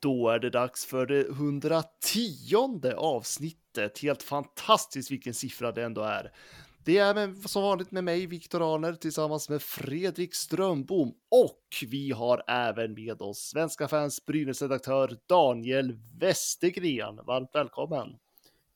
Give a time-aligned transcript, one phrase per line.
[0.00, 3.98] Då är det dags för det 110 avsnittet.
[3.98, 6.32] Helt fantastiskt vilken siffra det ändå är.
[6.84, 11.14] Det är med, som vanligt med mig, Viktor Arner, tillsammans med Fredrik Strömbom.
[11.30, 17.20] Och vi har även med oss Svenska fans Brynäs-redaktör Daniel Westergren.
[17.26, 18.16] Varmt välkommen!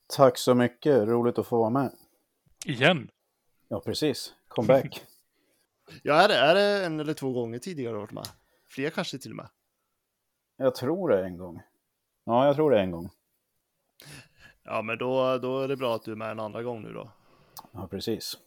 [0.07, 1.91] Tack så mycket, roligt att få vara med.
[2.65, 3.09] Igen?
[3.67, 4.33] Ja, precis.
[4.47, 5.01] Comeback.
[6.03, 8.27] ja, är det, är det en eller två gånger tidigare varit med?
[8.69, 9.49] Fler kanske till och med?
[10.57, 11.61] Jag tror det en gång.
[12.23, 13.09] Ja, jag tror det en gång.
[14.63, 16.93] Ja, men då, då är det bra att du är med en andra gång nu
[16.93, 17.11] då.
[17.71, 18.37] Ja, precis.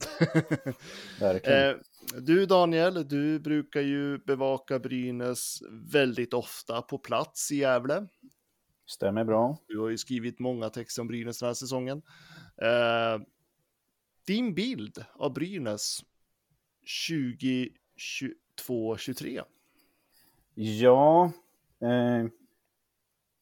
[1.20, 1.70] Verkligen.
[1.70, 1.76] Eh,
[2.20, 8.06] du Daniel, du brukar ju bevaka Brynäs väldigt ofta på plats i Gävle.
[8.86, 9.58] Stämmer bra.
[9.68, 12.02] Du har ju skrivit många texter om Brynäs den här säsongen.
[12.62, 13.18] Eh,
[14.26, 16.04] din bild av Brynäs
[17.10, 19.42] 2022-23?
[20.54, 21.32] Ja,
[21.80, 22.26] eh,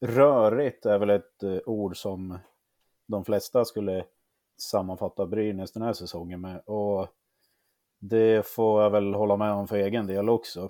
[0.01, 2.37] rörigt är väl ett eh, ord som
[3.07, 4.05] de flesta skulle
[4.57, 6.61] sammanfatta Brynäs den här säsongen med.
[6.65, 7.07] Och
[7.99, 10.69] det får jag väl hålla med om för egen del också.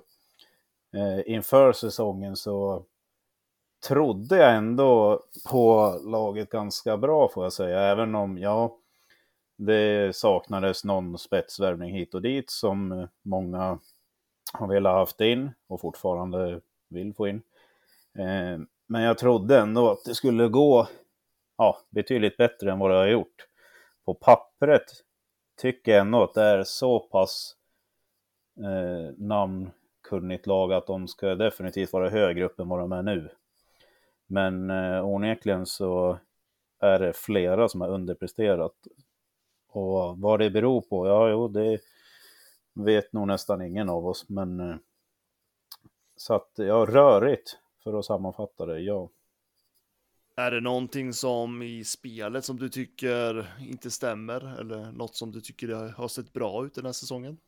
[0.92, 2.84] Eh, inför säsongen så
[3.88, 8.76] trodde jag ändå på laget ganska bra får jag säga, även om ja,
[9.56, 13.78] det saknades någon spetsvärvning hit och dit som många
[14.52, 17.42] har velat haft in och fortfarande vill få in.
[18.18, 20.88] Eh, men jag trodde ändå att det skulle gå
[21.56, 23.46] ja, betydligt bättre än vad det har gjort.
[24.04, 24.84] På pappret
[25.56, 27.56] tycker jag ändå att det är så pass
[28.58, 33.30] eh, namnkunnigt lag att de ska definitivt vara högre upp än vad de är nu.
[34.26, 36.18] Men eh, onekligen så
[36.80, 38.74] är det flera som har underpresterat.
[39.68, 41.78] Och vad det beror på, ja jo det
[42.74, 44.28] vet nog nästan ingen av oss.
[44.28, 44.76] Men eh,
[46.16, 49.10] så att, ja rörigt för att sammanfatta det, ja.
[50.36, 55.40] Är det någonting som i spelet som du tycker inte stämmer eller något som du
[55.40, 57.38] tycker har sett bra ut den här säsongen?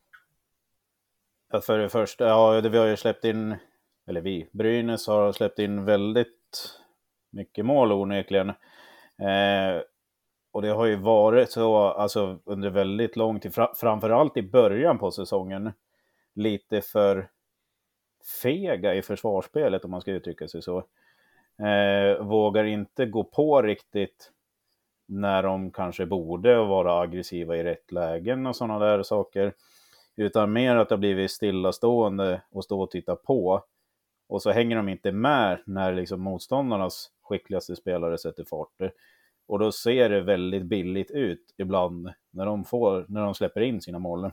[1.51, 3.57] Ja, för det första, ja, vi har ju släppt in,
[4.07, 6.81] eller vi, Brynäs har släppt in väldigt
[7.31, 8.49] mycket mål onekligen.
[8.49, 9.83] Eh,
[10.53, 15.11] och det har ju varit så alltså, under väldigt lång tid, framförallt i början på
[15.11, 15.73] säsongen,
[16.35, 17.31] lite för
[18.43, 20.79] fega i försvarsspelet om man ska uttrycka sig så.
[21.63, 24.33] Eh, vågar inte gå på riktigt
[25.07, 29.55] när de kanske borde vara aggressiva i rätt lägen och sådana där saker.
[30.17, 33.65] Utan mer att det har blivit stillastående och stå och titta på.
[34.29, 38.93] Och så hänger de inte med när liksom motståndarnas skickligaste spelare sätter fart.
[39.47, 43.81] Och då ser det väldigt billigt ut ibland när de, får, när de släpper in
[43.81, 44.31] sina mål.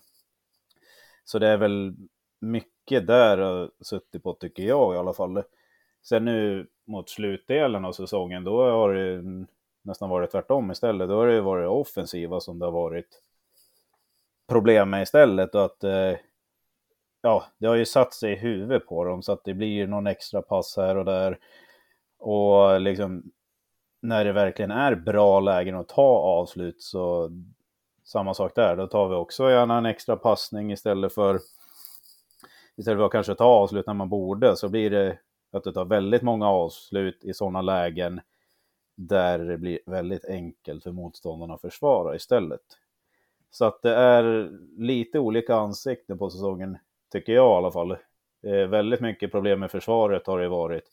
[1.23, 1.95] Så det är väl
[2.39, 5.43] mycket där har suttit på tycker jag i alla fall.
[6.03, 9.45] Sen nu mot slutdelen av säsongen, då har det
[9.81, 11.09] nästan varit tvärtom istället.
[11.09, 13.21] Då har det varit offensiva som det har varit
[14.47, 15.55] problem med istället.
[15.55, 16.13] Och att eh,
[17.21, 20.07] ja, det har ju satt sig i huvudet på dem så att det blir någon
[20.07, 21.39] extra pass här och där.
[22.19, 23.23] Och liksom
[24.01, 27.31] när det verkligen är bra lägen att ta avslut så
[28.03, 31.39] samma sak där, då tar vi också gärna en extra passning istället för
[32.77, 35.19] istället för att kanske ta avslut när man borde så blir det
[35.51, 38.21] att det tar väldigt många avslut i sådana lägen
[38.95, 42.61] där det blir väldigt enkelt för motståndarna att försvara istället.
[43.51, 46.77] Så att det är lite olika ansikten på säsongen,
[47.11, 47.91] tycker jag i alla fall.
[48.43, 50.91] Eh, väldigt mycket problem med försvaret har det varit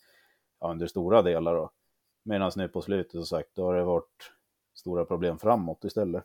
[0.59, 1.55] ja, under stora delar.
[1.55, 1.71] Då.
[2.23, 4.31] Medan nu på slutet, som sagt, då har det varit
[4.73, 6.23] stora problem framåt istället.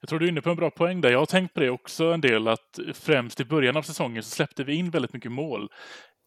[0.00, 1.10] Jag tror du är inne på en bra poäng där.
[1.10, 4.30] Jag har tänkt på det också en del, att främst i början av säsongen så
[4.30, 5.68] släppte vi in väldigt mycket mål.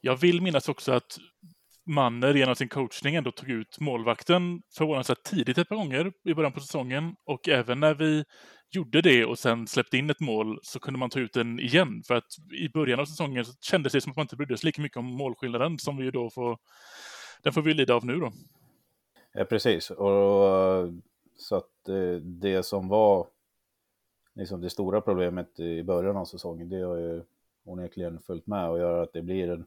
[0.02, 1.18] Jag vill minnas också att
[1.86, 6.52] Manner genom sin coachning ändå tog ut målvakten förvånansvärt tidigt ett par gånger i början
[6.52, 7.16] på säsongen.
[7.26, 8.24] Och även när vi
[8.72, 12.04] gjorde det och sen släppte in ett mål så kunde man ta ut den igen.
[12.08, 12.28] För att
[12.62, 14.98] i början av säsongen så kändes det som att man inte brydde sig lika mycket
[14.98, 16.58] om målskillnaden som vi ju då får,
[17.44, 18.32] den får vi lida av nu då.
[19.34, 19.92] Ja, precis.
[19.92, 20.90] Och,
[21.38, 23.28] så att eh, det som var
[24.40, 27.24] liksom det stora problemet i början av säsongen, det har ju
[27.64, 29.66] onekligen följt med och gör att det blir en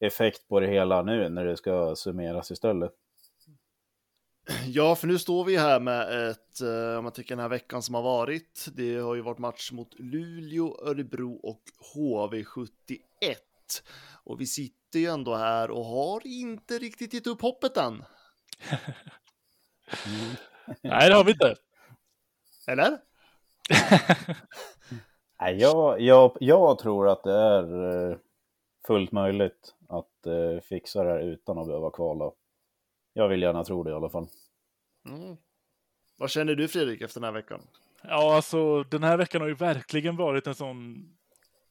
[0.00, 2.92] effekt på det hela nu när det ska summeras istället.
[4.66, 7.82] Ja, för nu står vi här med ett, eh, om man tycker den här veckan
[7.82, 8.66] som har varit.
[8.74, 11.62] Det har ju varit match mot Luleå, Örebro och
[11.94, 13.00] HV71.
[14.24, 18.04] Och vi sitter ju ändå här och har inte riktigt gett upp hoppet än.
[20.82, 21.54] Nej, det har vi inte.
[22.66, 22.98] Eller?
[25.40, 28.16] Nej, jag, jag, jag tror att det är eh,
[28.86, 32.32] fullt möjligt att eh, fixa det här utan att behöva kvala.
[33.12, 34.26] Jag vill gärna tro det i alla fall.
[35.08, 35.36] Mm.
[36.18, 37.60] Vad känner du Fredrik efter den här veckan?
[38.02, 41.08] Ja, alltså den här veckan har ju verkligen varit en sån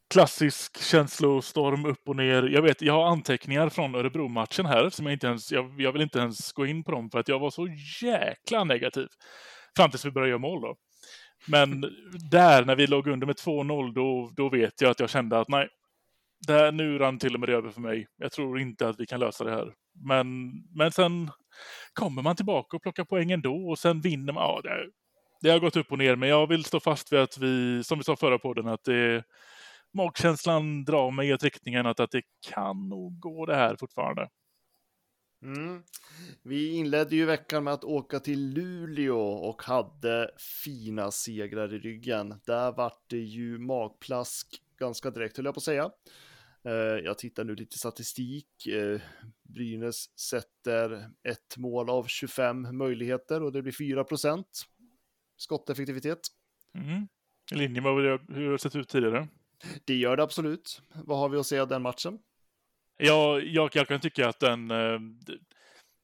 [0.09, 2.44] klassisk känslostorm upp och ner.
[2.44, 6.01] Jag vet, jag har anteckningar från Örebro-matchen här som jag inte ens, jag, jag, vill
[6.01, 7.68] inte ens gå in på dem för att jag var så
[8.01, 9.07] jäkla negativ.
[9.77, 10.75] Fram tills vi började göra mål då.
[11.47, 11.81] Men
[12.31, 15.50] där, när vi låg under med 2-0, då, då vet jag att jag kände att
[15.50, 15.69] nej,
[16.47, 18.07] där, nu rann till och med det över för mig.
[18.18, 19.74] Jag tror inte att vi kan lösa det här.
[20.06, 21.31] Men, men sen
[21.94, 24.44] kommer man tillbaka och plockar poäng ändå och sen vinner man.
[24.44, 24.89] Ja, det,
[25.42, 27.98] det har gått upp och ner, men jag vill stå fast vid att vi, som
[27.98, 29.24] vi sa förra podden, att det,
[29.95, 32.21] magkänslan drar mig i riktningen att, att det
[32.53, 34.30] kan nog gå det här fortfarande.
[35.45, 35.83] Mm.
[36.44, 40.31] Vi inledde ju veckan med att åka till Luleå och hade
[40.63, 42.39] fina segrar i ryggen.
[42.45, 45.92] Där vart det ju magplask ganska direkt, höll jag på att säga.
[46.63, 48.68] Eh, jag tittar nu lite statistik.
[48.68, 49.01] Eh,
[49.44, 54.65] Brynäs sätter ett mål av 25 möjligheter och det blir 4 procent
[55.38, 56.19] skotteffektivitet.
[56.74, 57.07] Mm.
[57.51, 59.27] I linje med hur det har sett ut tidigare.
[59.86, 60.81] Det gör det absolut.
[61.03, 62.19] Vad har vi att säga av den matchen?
[62.97, 64.71] Jag, jag, jag kan tycka att den...
[64.71, 65.00] Eh,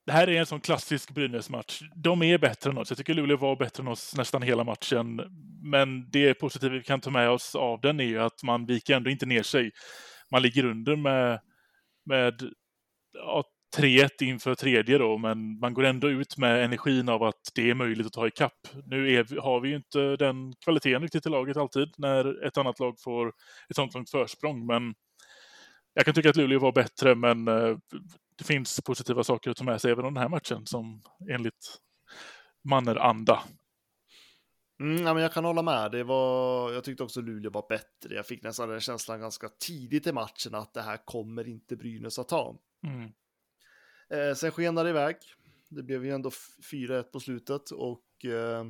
[0.05, 1.81] det här är en sån klassisk Brynäs-match.
[1.95, 2.89] De är bättre än oss.
[2.91, 5.21] Jag tycker Luleå var bättre än oss nästan hela matchen.
[5.63, 8.95] Men det positiva vi kan ta med oss av den är ju att man viker
[8.95, 9.71] ändå inte ner sig.
[10.31, 11.39] Man ligger under med,
[12.05, 12.41] med
[13.13, 13.43] ja,
[13.77, 17.73] 3-1 inför tredje då, men man går ändå ut med energin av att det är
[17.73, 18.67] möjligt att ta ikapp.
[18.85, 22.79] Nu är, har vi ju inte den kvaliteten riktigt i laget alltid när ett annat
[22.79, 23.27] lag får
[23.69, 24.93] ett sånt långt försprång, men
[25.93, 27.77] jag kan tycka att Luleå var bättre, men eh,
[28.35, 31.77] det finns positiva saker att ta med sig även om den här matchen som enligt
[32.61, 33.43] Manner-anda.
[34.79, 35.91] Mm, ja, men jag kan hålla med.
[35.91, 38.15] Det var, jag tyckte också Luleå var bättre.
[38.15, 42.19] Jag fick nästan den känslan ganska tidigt i matchen att det här kommer inte Brynäs
[42.19, 42.57] att ta.
[42.83, 43.11] Mm.
[44.09, 45.15] Eh, sen skenade det iväg.
[45.69, 46.29] Det blev ju ändå
[46.71, 48.65] 4-1 på slutet och eh,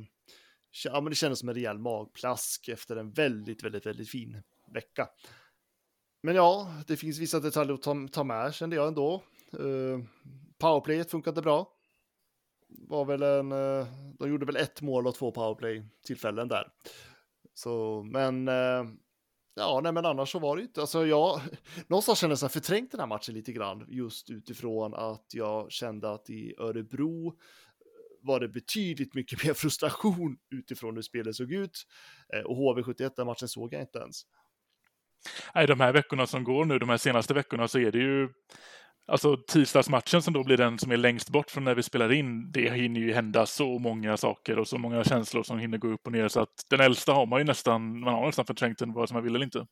[0.84, 4.42] ja, men det kändes som en rejäl magplask efter en väldigt, väldigt, väldigt fin
[4.74, 5.08] vecka.
[6.22, 9.22] Men ja, det finns vissa detaljer att ta, ta med kände jag ändå.
[9.58, 10.00] Eh, uh,
[10.58, 11.68] powerplayet funkade bra.
[12.68, 13.86] Var väl en, uh,
[14.18, 16.68] de gjorde väl ett mål och två powerplay tillfällen där.
[17.54, 18.88] Så, men uh,
[19.54, 20.80] ja, nej, men annars så var det inte.
[20.80, 21.40] Alltså jag
[21.86, 26.30] någonstans kände jag förträngt den här matchen lite grann just utifrån att jag kände att
[26.30, 27.38] i Örebro
[28.20, 31.86] var det betydligt mycket mer frustration utifrån hur spelet såg ut.
[32.44, 34.22] Och HV71, den matchen såg jag inte ens.
[35.54, 38.28] Nej, de här veckorna som går nu, de här senaste veckorna, så är det ju
[39.06, 42.52] Alltså tisdagsmatchen som då blir den som är längst bort från när vi spelar in,
[42.52, 46.06] det hinner ju hända så många saker och så många känslor som hinner gå upp
[46.06, 48.92] och ner så att den äldsta har man ju nästan, man har nästan förträngt den
[48.92, 49.66] vare sig man vill eller inte.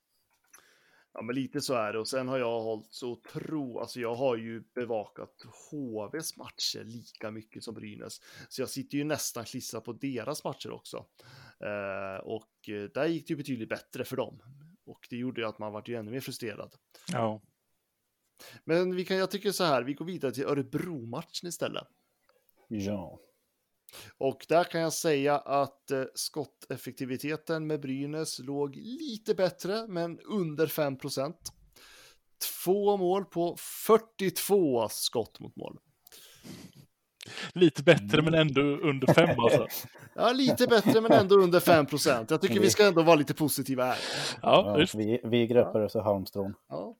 [1.12, 4.14] Ja, men lite så är det och sen har jag hållit så tro, alltså jag
[4.14, 5.35] har ju bevakat
[5.71, 10.71] HVs matcher lika mycket som Brynäs, så jag sitter ju nästan klistrad på deras matcher
[10.71, 10.97] också.
[11.61, 14.42] Eh, och eh, där gick det ju betydligt bättre för dem.
[14.91, 16.75] Och det gjorde ju att man var ju ännu mer frustrerad.
[17.13, 17.43] Ja.
[18.65, 21.89] Men vi kan, jag tycker så här, vi går vidare till Örebro-matchen istället.
[22.69, 23.21] Ja.
[24.19, 30.67] Och där kan jag säga att eh, skotteffektiviteten med Brynäs låg lite bättre, men under
[30.67, 31.53] 5 procent.
[32.65, 33.57] Två mål på
[33.87, 35.79] 42 skott mot mål.
[37.55, 39.67] Lite bättre men ändå under 5 alltså.
[40.15, 42.31] ja, lite bättre men ändå under 5 procent.
[42.31, 43.99] Jag tycker vi ska ändå vara lite positiva här.
[44.43, 46.55] Ja, ja vi, vi greppar oss i halmstrån.
[46.69, 46.97] Ja.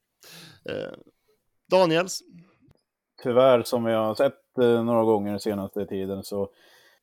[0.65, 0.93] Eh,
[1.71, 2.23] Daniels?
[3.23, 6.51] Tyvärr, som vi har sett eh, några gånger den senaste tiden, så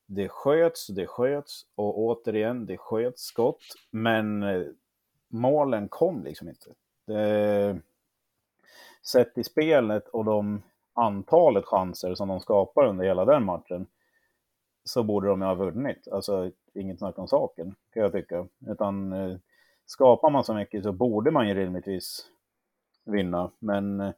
[0.06, 4.64] det sköts, det sköts och återigen, det sköts skott, men eh,
[5.28, 6.70] målen kom liksom inte.
[7.08, 7.82] Det,
[9.02, 10.62] sett i spelet och de
[10.98, 13.88] antalet chanser som de skapar under hela den matchen
[14.84, 16.08] så borde de ju ha vunnit.
[16.12, 18.48] Alltså inget snack om saken, kan jag tycka.
[18.68, 19.38] Utan eh,
[19.86, 22.28] skapar man så mycket så borde man ju rimligtvis
[23.06, 23.52] vinna.
[23.60, 24.12] Men eh,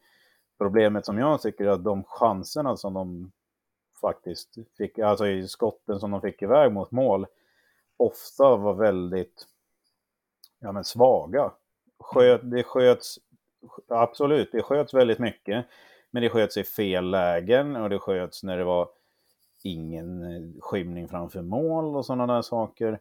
[0.57, 3.31] problemet som jag tycker är att de chanserna som de
[4.01, 7.25] faktiskt fick, alltså i skotten som de fick iväg mot mål,
[7.97, 9.47] ofta var väldigt
[10.59, 11.51] ja, men svaga.
[11.99, 13.19] Sköt, det sköts,
[13.87, 15.65] absolut, det sköts väldigt mycket.
[16.11, 18.89] Men det sköts i fel lägen och det sköts när det var
[19.63, 22.99] ingen eh, skymning framför mål och sådana där saker.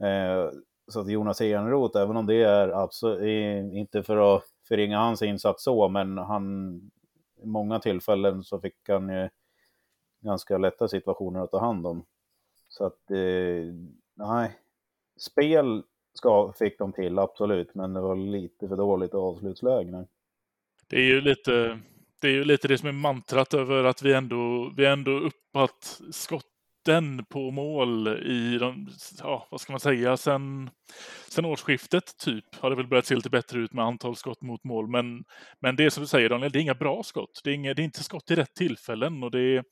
[0.00, 0.50] Eh,
[0.88, 5.64] så att Jonas Enroth, även om det är absolut, inte för att förringa hans insats
[5.64, 6.74] så, men han,
[7.42, 9.28] i många tillfällen så fick han ju
[10.20, 12.04] ganska lätta situationer att ta hand om.
[12.68, 13.74] Så att, eh,
[14.14, 14.58] nej,
[15.16, 15.82] spel
[16.14, 20.04] ska, fick de till, absolut, men det var lite för dåligt avslutsläge.
[20.86, 21.80] Det är ju lite
[22.20, 26.00] det är ju lite det som är mantrat över att vi ändå, vi ändå uppat
[26.10, 28.88] skotten på mål i de,
[29.22, 30.70] ja, vad ska man säga, sen,
[31.28, 34.64] sen årsskiftet typ har det väl börjat se lite bättre ut med antal skott mot
[34.64, 34.88] mål.
[34.88, 35.24] Men,
[35.60, 37.40] men det är som du säger Daniel, det är inga bra skott.
[37.44, 39.64] Det är, inga, det är inte skott i rätt tillfällen och det är,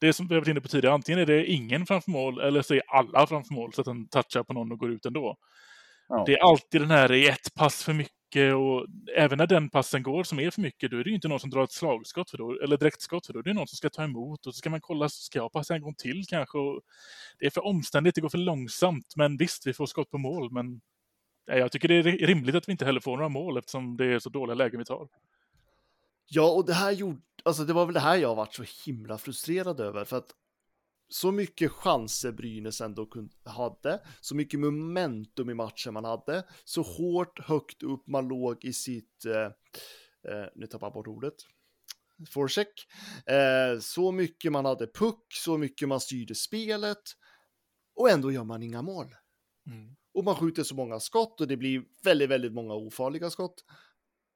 [0.00, 2.40] det är som vi har varit inne på tidigare, antingen är det ingen framför mål
[2.40, 5.06] eller så är alla framför mål så att den touchar på någon och går ut
[5.06, 5.36] ändå.
[6.08, 6.22] Ja.
[6.26, 10.02] Det är alltid den här i ett pass för mycket och även när den passen
[10.02, 12.30] går som är för mycket, då är det ju inte någon som drar ett slagskott
[12.30, 13.42] för då, eller direktskott för då.
[13.42, 15.74] Det är någon som ska ta emot och så ska man kolla, ska jag passa
[15.74, 16.58] en gång till kanske?
[16.58, 16.80] Och
[17.38, 19.12] det är för omständigt, det går för långsamt.
[19.16, 20.80] Men visst, vi får skott på mål, men
[21.46, 24.18] jag tycker det är rimligt att vi inte heller får några mål eftersom det är
[24.18, 25.08] så dåliga lägen vi tar.
[26.26, 29.18] Ja, och det här gjorde, alltså det var väl det här jag varit så himla
[29.18, 30.30] frustrerad över, för att
[31.08, 33.08] så mycket chanser Brynäs ändå
[33.44, 38.72] hade, så mycket momentum i matchen man hade, så hårt högt upp man låg i
[38.72, 39.44] sitt, eh,
[40.32, 41.34] eh, nu tappar jag bort ordet,
[42.30, 42.86] forecheck,
[43.26, 47.02] eh, så mycket man hade puck, så mycket man styrde spelet,
[47.94, 49.14] och ändå gör man inga mål.
[49.66, 49.96] Mm.
[50.14, 53.64] Och man skjuter så många skott och det blir väldigt, väldigt många ofarliga skott.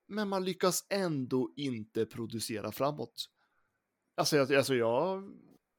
[0.09, 3.29] Men man lyckas ändå inte producera framåt.
[4.15, 5.23] Alltså, jag, alltså jag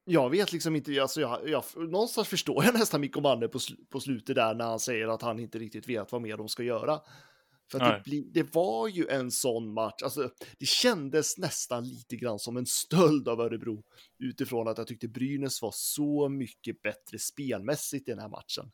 [0.04, 3.58] jag vet liksom inte, alltså jag, jag, någonstans förstår jag nästan Mikko Manne på,
[3.90, 6.62] på slutet där när han säger att han inte riktigt vet vad mer de ska
[6.62, 7.00] göra.
[7.70, 12.38] För det, bli, det, var ju en sån match, alltså det kändes nästan lite grann
[12.38, 13.82] som en stöld av Örebro
[14.18, 18.72] utifrån att jag tyckte Brynäs var så mycket bättre spelmässigt i den här matchen.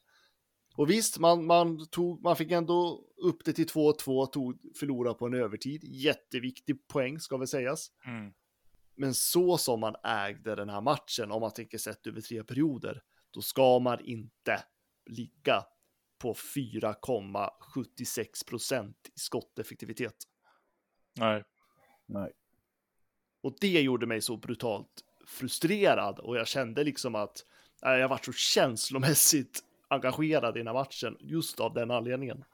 [0.77, 5.27] Och visst, man, man, tog, man fick ändå upp det till 2-2, tog, förlorade på
[5.27, 5.85] en övertid.
[5.85, 7.91] Jätteviktig poäng ska väl sägas.
[8.07, 8.33] Mm.
[9.01, 13.03] Men så som man ägde den här matchen, om man tänker sett över tre perioder,
[13.31, 14.65] då ska man inte
[15.07, 15.65] ligga
[16.19, 20.17] på 4,76 procent i skotteffektivitet.
[21.19, 21.45] Nej.
[22.07, 22.33] Nej.
[23.43, 27.47] Och det gjorde mig så brutalt frustrerad och jag kände liksom att
[27.83, 32.45] äh, jag var så känslomässigt engagerad i den här matchen just av den anledningen.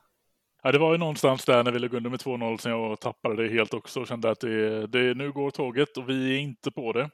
[0.66, 3.42] Ja, det var ju någonstans där när vi låg under med 2-0 som jag tappade
[3.42, 6.70] det helt också och kände att det, det, nu går tåget och vi är inte
[6.70, 7.10] på det.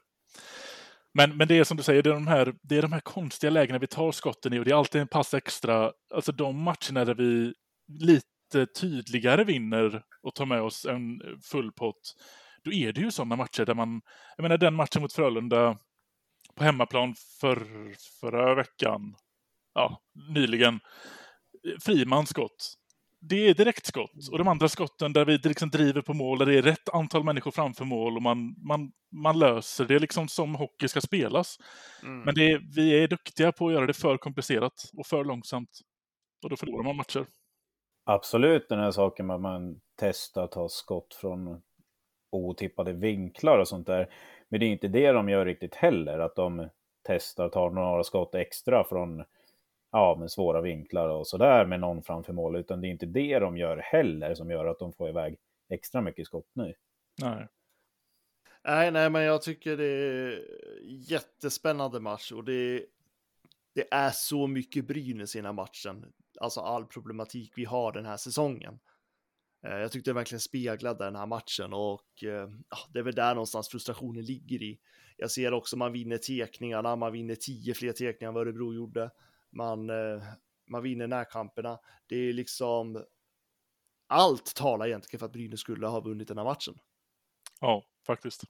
[1.13, 2.99] Men, men det är som du säger, det är, de här, det är de här
[2.99, 5.91] konstiga lägena vi tar skotten i och det är alltid en pass extra.
[6.13, 7.53] Alltså de matcherna där vi
[7.99, 12.15] lite tydligare vinner och tar med oss en full pott,
[12.63, 14.01] då är det ju sådana matcher där man,
[14.37, 15.77] jag menar den matchen mot Frölunda
[16.55, 17.67] på hemmaplan för,
[18.21, 19.15] förra veckan,
[19.73, 20.79] ja, nyligen,
[21.79, 22.77] Frimans skott
[23.29, 24.29] det är direktskott.
[24.31, 27.23] Och de andra skotten där vi liksom driver på mål, där det är rätt antal
[27.23, 31.57] människor framför mål och man, man, man löser det liksom som hockey ska spelas.
[32.03, 32.21] Mm.
[32.21, 35.69] Men det är, vi är duktiga på att göra det för komplicerat och för långsamt.
[36.43, 37.25] Och då förlorar man matcher.
[38.05, 41.61] Absolut den här saken med att man testar att ta skott från
[42.31, 44.13] otippade vinklar och sånt där.
[44.49, 46.69] Men det är inte det de gör riktigt heller, att de
[47.07, 49.23] testar att ta några skott extra från
[49.93, 53.39] ja, med svåra vinklar och sådär med någon framför mål, utan det är inte det
[53.39, 55.37] de gör heller som gör att de får iväg
[55.69, 56.73] extra mycket skott nu.
[57.21, 57.47] Nej.
[58.63, 60.43] Nej, nej, men jag tycker det är
[61.11, 62.85] jättespännande match och det,
[63.75, 66.13] det är så mycket Brynäs i den här matchen.
[66.39, 68.79] Alltså all problematik vi har den här säsongen.
[69.67, 72.49] Eh, jag tyckte det verkligen speglade den här matchen och eh,
[72.93, 74.79] det är väl där någonstans frustrationen ligger i.
[75.17, 79.11] Jag ser också man vinner tekningarna, man vinner tio fler tekningar än vad Örebro gjorde
[79.53, 80.23] man, eh,
[80.69, 81.79] man vinner närkamperna.
[82.07, 83.03] Det är liksom
[84.07, 86.73] allt talar egentligen för att Brynäs skulle ha vunnit den här matchen.
[87.61, 88.43] Ja, faktiskt.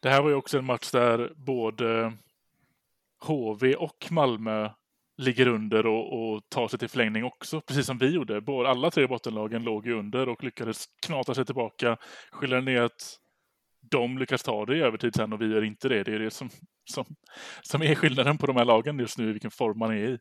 [0.00, 2.12] Det här var ju också en match där både
[3.20, 4.70] HV och Malmö
[5.16, 8.40] ligger under och, och tar sig till förlängning också, precis som vi gjorde.
[8.40, 11.96] Både, alla tre bottenlagen låg ju under och lyckades knata sig tillbaka.
[12.30, 13.18] Skillnaden ner att
[13.90, 16.02] de lyckas ta det i övertid sen och vi gör inte det.
[16.02, 16.50] Det är det som,
[16.90, 17.04] som,
[17.62, 20.18] som är skillnaden på de här lagen just nu, vilken form man är i.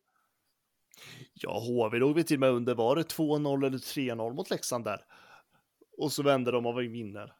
[1.34, 4.86] Ja, HV låg vi till och med under, var det 2-0 eller 3-0 mot Leksand
[4.86, 5.02] där?
[5.98, 7.34] Och så vänder de och vi vinner.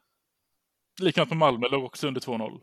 [1.00, 2.60] Likadant med Malmö, låg också under 2-0.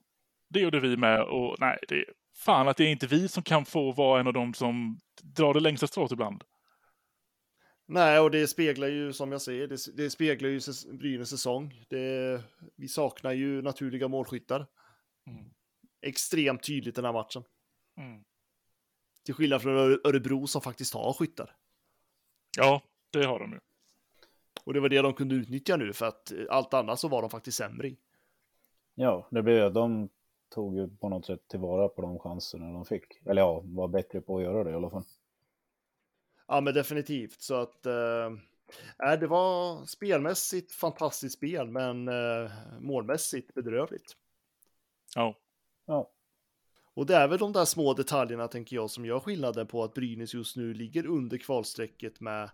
[0.49, 2.05] Det gjorde vi med och nej, det är
[2.37, 5.53] fan att det är inte vi som kan få vara en av dem som drar
[5.53, 6.43] det längsta strået ibland.
[7.87, 10.59] Nej, och det speglar ju som jag säger, det, det speglar ju
[10.97, 11.85] Brynäs säsong.
[11.89, 12.41] Det,
[12.75, 14.67] vi saknar ju naturliga målskyttar.
[15.27, 15.45] Mm.
[16.01, 17.43] Extremt tydligt den här matchen.
[17.97, 18.23] Mm.
[19.23, 21.55] Till skillnad från Öre- Örebro som faktiskt har skyttar.
[22.57, 23.59] Ja, det har de ju.
[24.63, 27.21] Och det var det de kunde utnyttja nu för att eh, allt annat så var
[27.21, 27.97] de faktiskt sämre i.
[28.95, 30.09] Ja, det blev att de
[30.49, 33.05] tog ju på något sätt tillvara på de chanserna de fick.
[33.25, 35.03] Eller ja, var bättre på att göra det i alla fall.
[36.47, 37.41] Ja, men definitivt.
[37.41, 38.29] Så att eh,
[38.99, 44.15] nej, det var spelmässigt fantastiskt spel, men eh, målmässigt bedrövligt.
[45.15, 45.37] Ja.
[45.87, 46.11] Ja,
[46.93, 49.93] Och det är väl de där små detaljerna, tänker jag, som gör skillnaden på att
[49.93, 52.49] Brynäs just nu ligger under kvalstrecket med,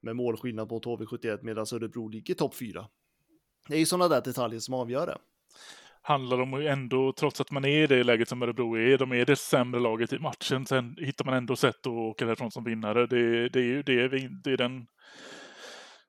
[0.00, 2.88] med målskillnad mot HV71 medan Örebro ligger topp fyra.
[3.68, 5.18] Det är ju sådana där detaljer som avgör det.
[6.06, 9.12] Handlar om ju ändå, trots att man är i det läget som Örebro är, de
[9.12, 12.64] är det sämre laget i matchen, sen hittar man ändå sätt att åka därifrån som
[12.64, 13.06] vinnare.
[13.06, 14.86] Det, det är ju det, vi, det, är den,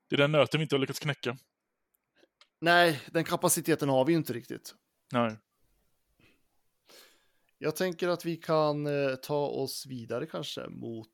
[0.09, 1.37] det är den nöten vi inte har lyckats knäcka.
[2.61, 4.75] Nej, den kapaciteten har vi ju inte riktigt.
[5.13, 5.37] Nej.
[7.57, 11.09] Jag tänker att vi kan eh, ta oss vidare kanske mot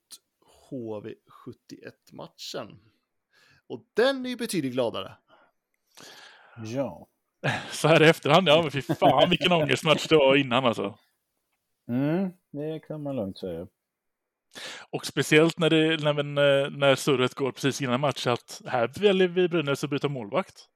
[0.72, 2.80] HV71-matchen.
[3.68, 5.18] Och den är ju betydligt gladare.
[6.58, 7.08] ja.
[7.72, 10.98] Så här i efterhand, ja men fy fan vilken ångestmatch det var innan alltså.
[11.88, 13.68] Mm, det kan man lugnt säga.
[14.90, 19.28] Och speciellt när, det, när, eh, när surret går precis innan match att här väljer
[19.28, 20.70] vi Brynäs att byta målvakt.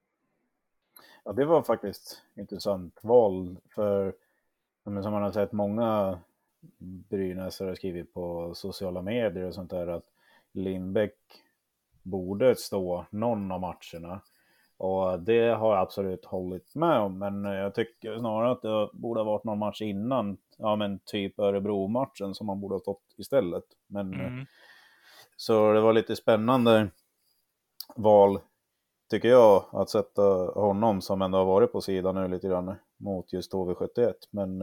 [1.24, 4.14] Ja, det var faktiskt intressant val för
[4.84, 6.20] som man har sett många
[6.80, 10.06] Brynäs har skrivit på sociala medier och sånt där att
[10.54, 11.16] Lindbäck
[12.04, 14.22] borde stå någon av matcherna.
[14.78, 19.20] Och det har jag absolut hållit med om, men jag tycker snarare att det borde
[19.20, 23.64] ha varit någon match innan, ja men typ Örebro-matchen som man borde ha stått istället.
[23.88, 24.46] Men Mm.
[25.36, 26.90] så det var lite spännande
[27.96, 28.40] val,
[29.10, 30.22] tycker jag, att sätta
[30.56, 34.14] honom som ändå har varit på sidan nu lite grann mot just HV71.
[34.30, 34.60] Men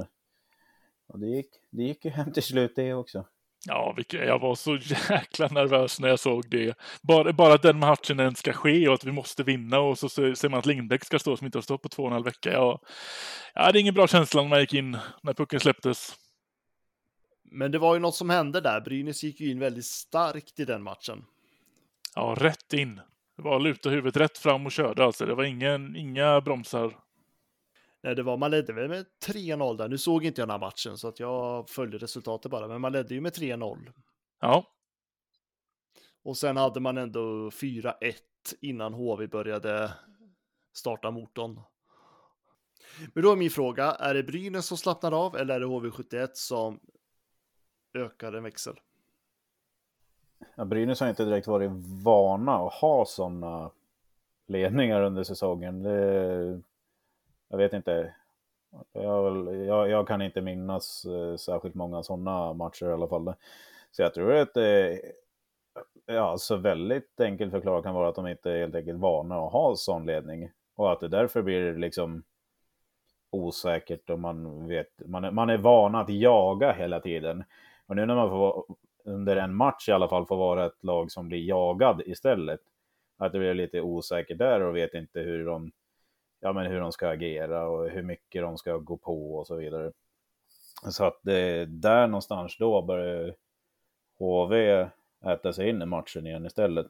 [1.07, 3.25] ja, det, gick, det gick ju hem till slut det också.
[3.67, 4.77] Ja, jag var så
[5.11, 6.79] jäkla nervös när jag såg det.
[7.03, 10.09] Bara, bara att den matchen ens ska ske och att vi måste vinna och så
[10.09, 12.25] ser man att Lindbäck ska stå som inte har stått på två och en halv
[12.25, 12.53] vecka.
[12.53, 12.81] Ja,
[13.55, 16.15] ja, det är ingen bra känsla när man gick in när pucken släpptes.
[17.51, 18.81] Men det var ju något som hände där.
[18.81, 21.25] Brynäs gick ju in väldigt starkt i den matchen.
[22.15, 23.01] Ja, rätt in.
[23.37, 25.27] Det var luta huvudet rätt fram och körde alltså.
[25.27, 27.04] Det var ingen, inga bromsar.
[28.05, 29.89] Nej, det var, man ledde väl med 3-0 där.
[29.89, 32.93] Nu såg inte jag den här matchen så att jag följde resultatet bara, men man
[32.93, 33.93] ledde ju med 3-0.
[34.41, 34.65] Ja,
[36.23, 37.93] Och sen hade man ändå 4-1
[38.61, 39.93] innan HV började
[40.73, 41.61] starta motorn.
[43.15, 46.31] Men då är min fråga, är det Brynäs som slappnar av eller är det HV71
[46.33, 46.81] som
[47.95, 48.81] ökar en växel?
[50.55, 51.71] Ja, Brynäs har inte direkt varit
[52.05, 53.71] vana att ha sådana
[54.47, 55.83] ledningar under säsongen.
[55.83, 56.61] Det,
[57.55, 58.15] jag vet inte.
[58.93, 63.35] Jag, jag, jag kan inte minnas eh, särskilt många sådana matcher i alla fall.
[63.91, 65.01] Så jag tror att det
[66.07, 69.53] ja, så väldigt enkelt förklarat kan vara att de inte är helt enkelt vana att
[69.53, 70.51] ha sån ledning.
[70.77, 72.23] Och att det därför blir liksom
[73.31, 77.45] osäkert och man vet, man är, man är van att jaga hela tiden.
[77.87, 78.65] Och nu när man får
[79.05, 82.61] under en match i alla fall får vara ett lag som blir jagad istället.
[83.19, 85.73] Att det blir lite osäkert där och vet inte hur de,
[86.45, 89.57] ja, men hur de ska agera och hur mycket de ska gå på och så
[89.57, 89.93] vidare.
[90.91, 93.35] Så att det är där någonstans då börjar
[94.19, 94.87] HV
[95.27, 96.87] äta sig in i matchen igen istället.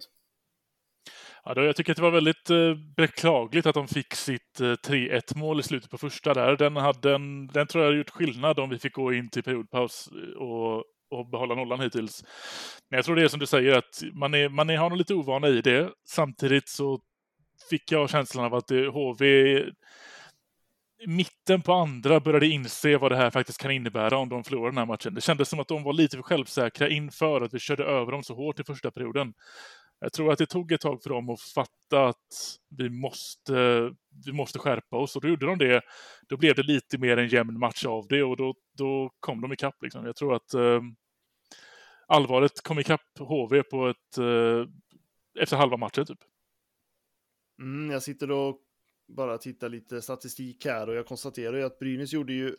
[1.45, 4.64] Ja, då, jag tycker att det var väldigt eh, beklagligt att de fick sitt eh,
[4.64, 6.57] 3-1 mål i slutet på första där.
[6.57, 9.43] Den, hade en, den tror jag hade gjort skillnad om vi fick gå in till
[9.43, 12.25] periodpaus eh, och, och behålla nollan hittills.
[12.90, 14.99] Men jag tror det är som du säger att man, är, man är, har nog
[14.99, 15.90] lite ovana i det.
[16.09, 17.01] Samtidigt så
[17.70, 19.27] fick jag känslan av att HV
[21.05, 24.70] i mitten på andra började inse vad det här faktiskt kan innebära om de förlorar
[24.70, 25.14] den här matchen.
[25.14, 28.22] Det kändes som att de var lite för självsäkra inför att vi körde över dem
[28.22, 29.35] så hårt i första perioden.
[30.00, 33.90] Jag tror att det tog ett tag för dem att fatta att vi måste,
[34.27, 35.83] vi måste skärpa oss och då gjorde de det.
[36.29, 39.53] Då blev det lite mer en jämn match av det och då, då kom de
[39.53, 39.83] ikapp.
[39.83, 40.07] Liksom.
[40.07, 40.81] Jag tror att eh,
[42.07, 44.66] allvaret kom ikapp HV på ett, eh,
[45.42, 46.07] efter halva matchen.
[46.07, 46.18] Typ.
[47.59, 48.61] Mm, jag sitter och
[49.09, 52.57] bara tittar lite statistik här och jag konstaterar ju att Brynäs gjorde ju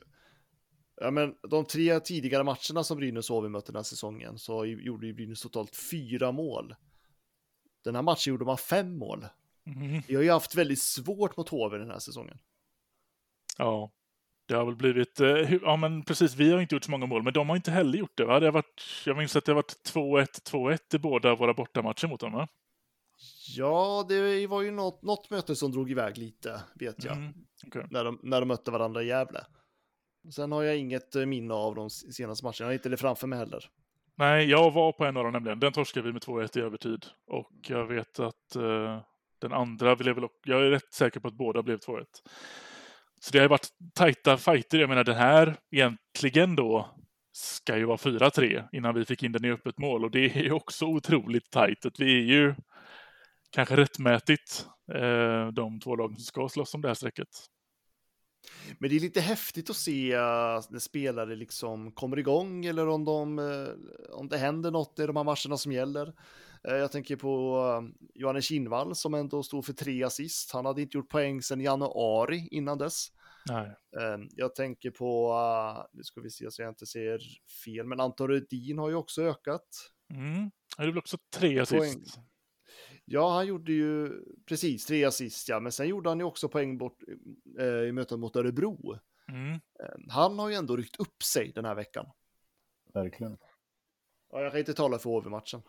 [1.01, 4.65] Ja, men de tre tidigare matcherna som Brynäs och HV mötte den här säsongen så
[4.65, 6.75] gjorde ju Brynäs totalt fyra mål.
[7.84, 9.25] Den här matchen gjorde man fem mål.
[9.65, 10.01] Mm.
[10.08, 12.38] Vi har ju haft väldigt svårt mot HV den här säsongen.
[13.58, 13.91] Ja.
[14.47, 17.23] Det har väl blivit, eh, ja men precis, vi har inte gjort så många mål,
[17.23, 18.39] men de har inte heller gjort det va?
[18.39, 22.08] Det har varit, jag minns att det har varit 2-1, 2-1 i båda våra bortamatcher
[22.08, 22.47] mot dem va?
[23.47, 27.17] Ja, det var ju något, något möte som drog iväg lite, vet jag.
[27.17, 27.34] Mm,
[27.67, 27.88] okej.
[27.89, 29.45] När, de, när de mötte varandra i Gävle.
[30.36, 32.55] Sen har jag inget eh, minne av de senaste matcherna.
[32.60, 33.69] Jag har inte det framför mig heller.
[34.17, 35.60] Nej, jag var på en av dem nämligen.
[35.60, 37.05] Den torskade vi med 2-1 i övertid.
[37.27, 39.01] Och jag vet att eh,
[39.41, 42.05] den andra blev väl, jag är rätt säker på att båda blev 2-1.
[43.19, 44.79] Så det har ju varit tajta fighter.
[44.79, 46.95] Jag menar den här egentligen då
[47.31, 50.05] ska ju vara 4-3 innan vi fick in den i öppet mål.
[50.05, 51.86] Och det är ju också otroligt tajt.
[51.86, 52.55] Att vi är ju
[53.55, 57.27] kanske rättmätigt eh, de två lagen som ska slåss om det här strecket.
[58.79, 63.05] Men det är lite häftigt att se eh, när spelare liksom kommer igång eller om,
[63.05, 66.13] de, eh, om det händer något i de här matcherna som gäller.
[66.67, 70.51] Jag tänker på Johannes Kinnvall som ändå stod för tre assist.
[70.51, 73.07] Han hade inte gjort poäng sedan januari innan dess.
[73.49, 73.67] Nej.
[73.97, 77.19] Eh, Jag tänker på, nu ska vi se så jag inte ser
[77.65, 79.67] fel, men Anton Rudin har ju också ökat.
[80.13, 80.51] Mm.
[80.77, 81.79] Det är väl också tre assist.
[81.79, 82.25] Poäng.
[83.05, 86.77] Ja, han gjorde ju precis tre assist, ja, men sen gjorde han ju också poäng
[86.77, 86.97] bort
[87.59, 88.99] eh, i mötet mot Örebro.
[89.29, 89.51] Mm.
[89.53, 89.59] Eh,
[90.09, 92.05] Han har ju ändå ryckt upp sig den här veckan.
[92.93, 93.37] Verkligen.
[94.31, 95.61] Ja, jag kan inte tala för HV-matchen.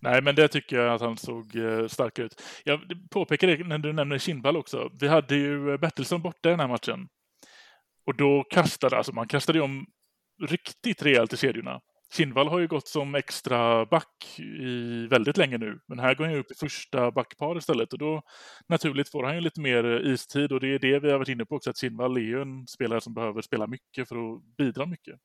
[0.00, 2.42] Nej, men det tycker jag att han såg eh, stark ut.
[2.64, 4.90] Jag påpekar det när du nämner Kindvall också.
[5.00, 7.08] Vi hade ju eh, Bertilsson borta i den här matchen.
[8.06, 9.86] Och då kastade, alltså man kastade ju om
[10.48, 11.80] riktigt rejält i kedjorna.
[12.12, 16.32] Kindvall har ju gått som extra back i väldigt länge nu, men här går han
[16.32, 18.22] ju upp i första backpar istället och då
[18.68, 21.28] naturligt får han ju lite mer eh, istid och det är det vi har varit
[21.28, 24.56] inne på också, att Kindvall är ju en spelare som behöver spela mycket för att
[24.56, 25.20] bidra mycket.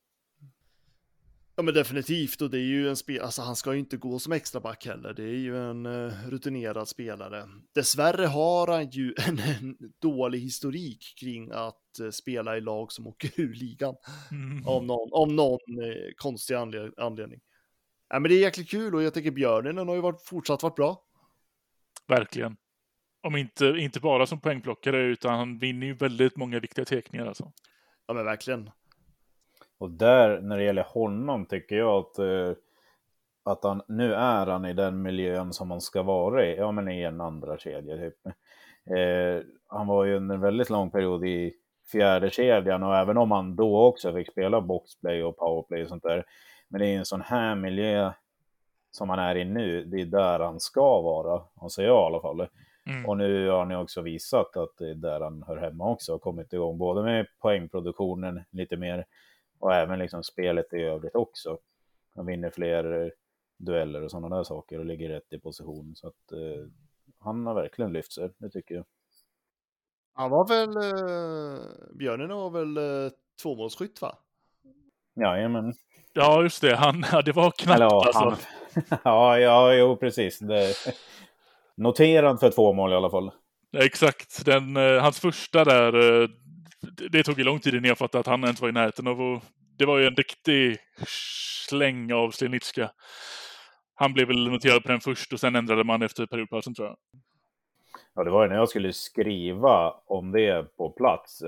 [1.56, 2.40] Ja, men definitivt.
[2.42, 4.86] Och det är ju en spel, alltså han ska ju inte gå som extra back
[4.86, 5.12] heller.
[5.12, 7.48] Det är ju en eh, rutinerad spelare.
[7.74, 13.06] Dessvärre har han ju en, en dålig historik kring att eh, spela i lag som
[13.06, 13.94] åker ur ligan.
[14.30, 14.66] Mm.
[14.66, 17.40] Av någon, av någon eh, konstig anle- anledning.
[18.08, 20.76] Ja, men det är jäkligt kul och jag tycker Björnen har ju varit, fortsatt varit
[20.76, 21.02] bra.
[22.08, 22.56] Verkligen.
[23.22, 27.52] Om inte, inte bara som poängplockare, utan han vinner ju väldigt många viktiga tekningar alltså.
[28.06, 28.70] Ja, men verkligen.
[29.84, 32.52] Och där, när det gäller honom, tycker jag att, eh,
[33.44, 36.88] att han, nu är han i den miljön som han ska vara i, ja men
[36.88, 38.26] i en andra kedja typ.
[38.96, 41.54] Eh, han var ju under en väldigt lång period i
[41.92, 46.02] fjärde kedjan och även om han då också fick spela boxplay och powerplay och sånt
[46.02, 46.24] där,
[46.68, 48.12] men det är en sån här miljö
[48.90, 52.20] som han är i nu, det är där han ska vara, anser jag i alla
[52.20, 52.46] fall.
[52.86, 53.06] Mm.
[53.06, 56.22] Och nu har ju också visat att det är där han hör hemma också, och
[56.22, 59.04] kommit igång både med poängproduktionen lite mer
[59.58, 61.58] och även liksom spelet i övrigt också.
[62.14, 63.08] Han vinner fler eh,
[63.58, 65.92] dueller och sådana där saker och ligger rätt i position.
[65.96, 66.68] Så att eh,
[67.18, 68.84] han har verkligen lyft sig, det tycker jag.
[70.14, 71.60] Han var väl, eh,
[71.94, 73.12] Björnen var väl eh,
[73.42, 74.18] tvåmålsskytt va?
[75.20, 75.74] Jajamän.
[76.12, 76.76] Ja, just det.
[76.76, 78.18] Han, ja, det var knappt Eller ja, alltså.
[78.90, 78.98] han...
[79.04, 80.38] ja, ja, jo precis.
[80.38, 80.74] Det...
[81.76, 83.30] Noterad för två mål i alla fall.
[83.76, 84.44] Exakt.
[84.44, 86.28] Den, eh, hans första där, eh,
[87.10, 89.40] det, tog ju lång tid innan jag fattade att han ens var i närheten av.
[89.78, 90.76] Det var ju en riktig
[91.68, 92.90] släng av Slenitska.
[93.94, 96.96] Han blev väl noterad på den först och sen ändrade man efter periodpausen tror jag.
[98.14, 101.42] Ja, det var ju när jag skulle skriva om det på plats.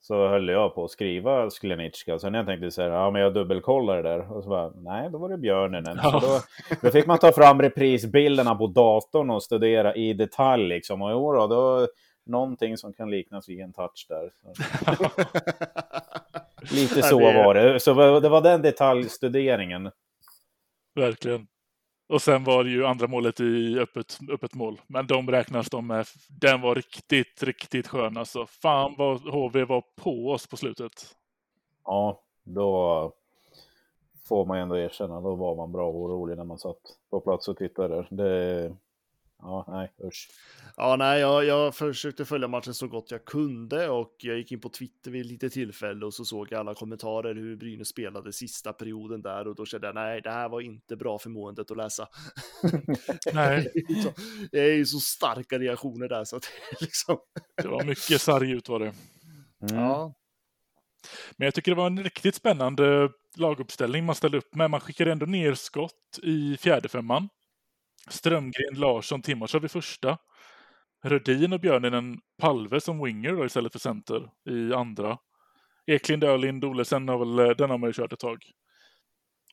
[0.00, 2.18] Så höll jag på att skriva Sklenicka.
[2.18, 4.32] Sen jag tänkte så här, ja men jag dubbelkollar det där.
[4.32, 5.84] Och så bara, nej då var det björnen.
[6.02, 6.20] Ja.
[6.22, 6.40] Då,
[6.82, 11.02] då fick man ta fram reprisbilderna på datorn och studera i detalj liksom.
[11.02, 11.86] Och jo då, då
[12.28, 14.32] någonting som kan liknas vid en touch där.
[16.74, 17.80] Lite så var det.
[17.80, 19.90] Så det var den detaljstuderingen.
[20.94, 21.46] Verkligen.
[22.08, 24.80] Och sen var det ju andra målet i öppet, öppet mål.
[24.86, 26.06] Men de räknas de med.
[26.40, 28.46] Den var riktigt, riktigt skön alltså.
[28.46, 31.16] Fan vad HV var på oss på slutet.
[31.84, 33.12] Ja, då
[34.28, 35.20] får man ändå erkänna.
[35.20, 38.06] Då var man bra orolig när man satt på plats och tittade.
[38.10, 38.76] Det,
[39.42, 40.28] ja, nej, usch.
[40.76, 44.60] Ja, nej, jag, jag försökte följa matchen så gott jag kunde och jag gick in
[44.60, 48.72] på Twitter vid lite tillfälle och så såg jag alla kommentarer hur Brynäs spelade sista
[48.72, 51.76] perioden där och då kände jag nej, det här var inte bra för måendet att
[51.76, 52.08] läsa.
[53.32, 53.70] Nej.
[53.74, 54.12] Det är ju så-
[54.52, 56.44] Det är ju så starka reaktioner där så att
[56.80, 57.18] liksom.
[57.62, 58.92] Det var mycket sarg ut var det.
[59.70, 59.82] Mm.
[59.82, 60.14] Ja,
[61.36, 64.70] Men jag tycker det var en riktigt spännande laguppställning man ställde upp med.
[64.70, 67.28] Man skickade ändå ner skott i fjärde femman.
[68.10, 70.18] Strömgren, Larsson, Timosov i första.
[71.04, 75.18] Rödin och Björninen Palve som winger då istället för center i andra.
[75.86, 78.38] Eklind, Ölind, Olesen har väl, eh, den har man ju kört ett tag.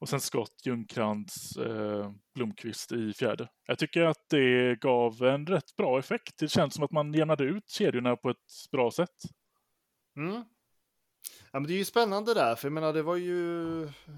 [0.01, 3.47] Och sen skott, Ljungcrantz, eh, Blomqvist i fjärde.
[3.67, 6.33] Jag tycker att det gav en rätt bra effekt.
[6.39, 9.15] Det känns som att man jämnade ut kedjorna på ett bra sätt.
[10.17, 10.43] Mm.
[11.55, 13.63] Ja, men det är ju spännande där, för jag menar, det var ju,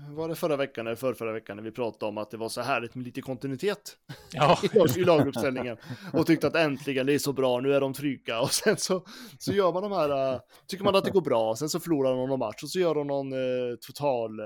[0.10, 2.50] var det förra veckan eller förra, förra veckan när vi pratade om att det var
[2.50, 3.98] så härligt med lite kontinuitet?
[4.32, 5.78] Ja, i, lag, i laguppställningen.
[6.14, 9.06] Och tyckte att äntligen det är så bra, nu är de trygga och sen så,
[9.40, 12.10] så gör man de här, uh, tycker man att det går bra, sen så förlorar
[12.10, 14.46] de någon match och så gör de någon uh, total uh,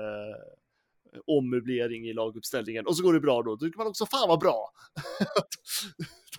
[1.26, 2.86] ommöblering i laguppställningen.
[2.86, 4.70] Och så går det bra då, då tycker man också fan vad bra.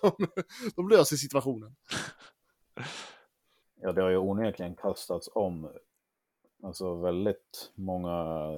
[0.00, 0.26] de,
[0.76, 1.74] de löser situationen.
[3.80, 5.68] Ja, det har ju onekligen kastats om
[6.64, 8.50] alltså väldigt många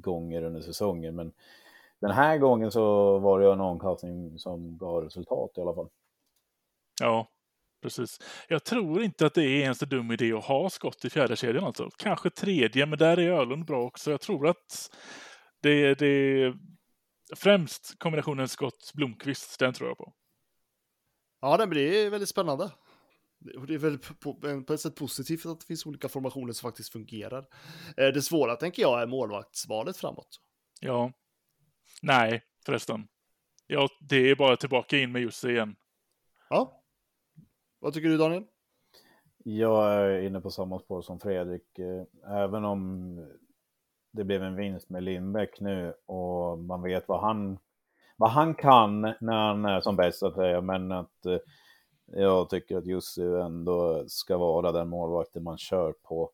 [0.00, 1.16] gånger under säsongen.
[1.16, 1.32] Men
[2.00, 5.88] den här gången så var det en omkastning som gav resultat i alla fall.
[7.00, 7.28] ja,
[7.82, 8.18] precis.
[8.48, 11.36] Jag tror inte att det är ens en dum idé att ha skott i fjärde
[11.36, 11.88] kedjan alltså.
[11.96, 14.10] Kanske tredje, men där är Ölund bra också.
[14.10, 14.96] Jag tror att
[15.62, 16.54] det, det är
[17.36, 20.12] främst kombinationen skott-Blomqvist, den tror jag på.
[21.40, 22.70] Ja, det är väldigt spännande.
[23.58, 26.92] Och Det är väl på, ett sätt positivt att det finns olika formationer som faktiskt
[26.92, 27.46] fungerar.
[27.96, 30.40] Eh, Det svåra tänker jag är målvaktsvalet framåt.
[30.80, 31.12] Ja.
[32.02, 33.08] Nej, förresten.
[33.66, 35.76] Ja, det är bara tillbaka in med Jussi igen.
[36.50, 36.82] Ja.
[37.78, 38.44] Vad tycker du Daniel?
[39.44, 41.78] Jag är inne på samma spår som Fredrik.
[41.78, 43.16] Eh, Även om
[44.12, 47.58] det blev en vinst med Lindbäck nu och man vet vad han,
[48.16, 50.60] vad han kan när han är som bäst, så att säga.
[50.60, 51.38] Men att eh,
[52.12, 56.30] jag tycker att Jussi ändå ska vara den målvakten man kör på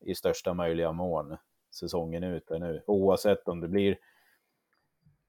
[0.00, 1.36] i största möjliga mån
[1.74, 2.82] säsongen ut nu.
[2.86, 3.98] Oavsett om det blir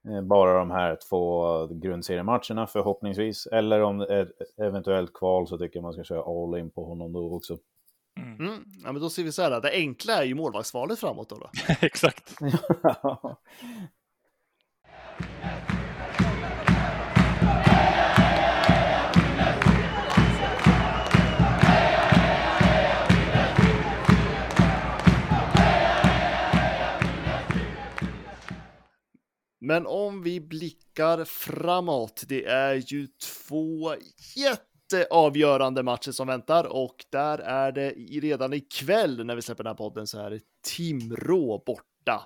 [0.08, 3.48] eh, bara de här två grundseriematcherna förhoppningsvis.
[3.48, 6.70] Eller om det är ett eventuellt kval så tycker jag man ska köra all in
[6.70, 7.58] på honom då också.
[8.18, 8.40] Mm.
[8.40, 8.64] Mm.
[8.84, 11.36] Ja, men då ser vi så här, det enkla är ju målvaktsvalet framåt då.
[11.36, 11.50] då.
[11.82, 12.36] Exakt.
[29.60, 33.95] Men om vi blickar framåt, det är ju två
[34.36, 37.89] jätteavgörande matcher som väntar och där är det
[38.22, 42.26] redan ikväll när vi släpper den här podden så är det Timrå borta.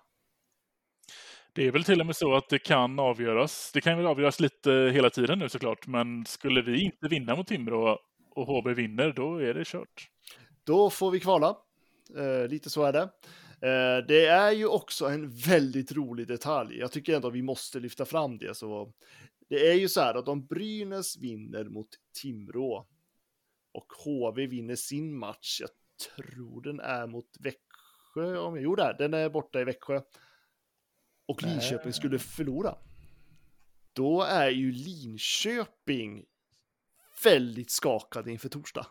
[1.56, 3.72] Det är väl till och med så att det kan avgöras.
[3.74, 7.48] Det kan väl avgöras lite hela tiden nu såklart, men skulle vi inte vinna mot
[7.48, 8.00] Timrå
[8.36, 10.10] och HB vinner, då är det kört.
[10.63, 11.58] Då får vi kvala.
[12.17, 13.10] Eh, lite så är det.
[13.63, 16.78] Eh, det är ju också en väldigt rolig detalj.
[16.78, 18.58] Jag tycker ändå att vi måste lyfta fram det.
[18.58, 18.93] Så
[19.49, 21.88] det är ju så här att om Brynäs vinner mot
[22.21, 22.88] Timrå
[23.73, 25.69] och HV vinner sin match, jag
[26.15, 30.02] tror den är mot Växjö, om jag, jo där, den är borta i Växjö.
[31.26, 32.76] Och Linköping skulle förlora.
[33.93, 36.26] Då är ju Linköping
[37.23, 38.88] väldigt skakade inför torsdag.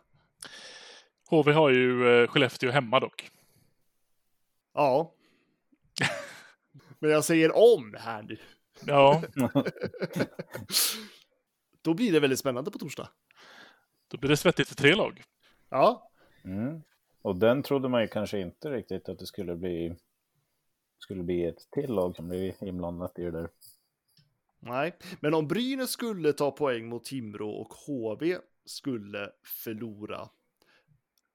[1.30, 3.30] HV har ju eh, Skellefteå hemma dock.
[4.72, 5.14] Ja.
[6.98, 8.38] Men jag säger om här nu.
[8.87, 9.22] Ja,
[11.82, 13.08] Då blir det väldigt spännande på torsdag.
[14.08, 15.22] då blir det svettigt för tre lag.
[15.68, 16.08] Ja,
[16.44, 16.82] Mm.
[17.22, 19.96] Och den trodde man ju kanske inte riktigt att det skulle bli,
[20.98, 23.48] skulle bli ett till lag som blev inblandat i det där.
[24.58, 24.96] nej.
[25.20, 30.28] Men om Brynäs skulle ta poäng mot Timrå och HV skulle förlora,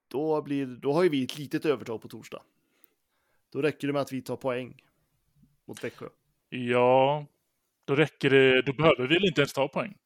[0.08, 2.41] då, blir, då har ju vi ett litet övertag på torsdag.
[3.54, 4.82] Då räcker det med att vi tar poäng
[5.68, 6.06] mot Växjö.
[6.50, 7.26] Ja,
[7.86, 8.62] då räcker det.
[8.62, 9.98] Då behöver vi väl inte ens ta poäng.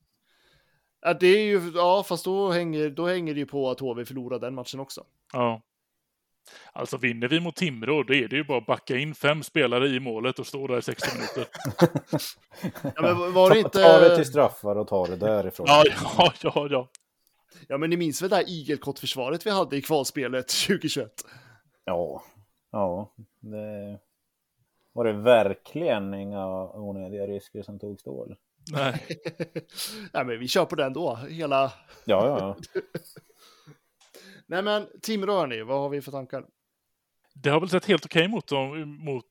[1.01, 4.06] Ja, det är ju, ja, fast då hänger, då hänger det ju på att HV
[4.06, 5.06] förlorar den matchen också.
[5.34, 5.62] Ja.
[6.73, 9.88] Alltså vinner vi mot Timrå, då är det ju bara att backa in fem spelare
[9.88, 11.47] i målet och stå där i 60 minuter.
[12.95, 13.69] Ja, men var det inte...
[13.69, 15.65] Ta, ta det till straffar och ta det därifrån.
[15.69, 15.84] Ja,
[16.17, 16.89] ja, ja, ja.
[17.67, 21.12] Ja, men ni minns väl det här igelkottförsvaret vi hade i kvalspelet 2021?
[21.86, 22.23] Ja,
[22.71, 23.13] ja.
[23.39, 23.99] Det...
[24.93, 28.23] Var det verkligen inga onödiga risker som togs då?
[28.23, 28.38] Eller?
[28.71, 29.07] Nej.
[30.13, 31.73] Nej, men vi kör på den då, hela...
[32.05, 32.81] Ja, ja, ja.
[34.47, 36.45] Nej, men Timrå, hörni, vad har vi för tankar?
[37.34, 39.25] Det har väl sett helt okej mot dem, mot,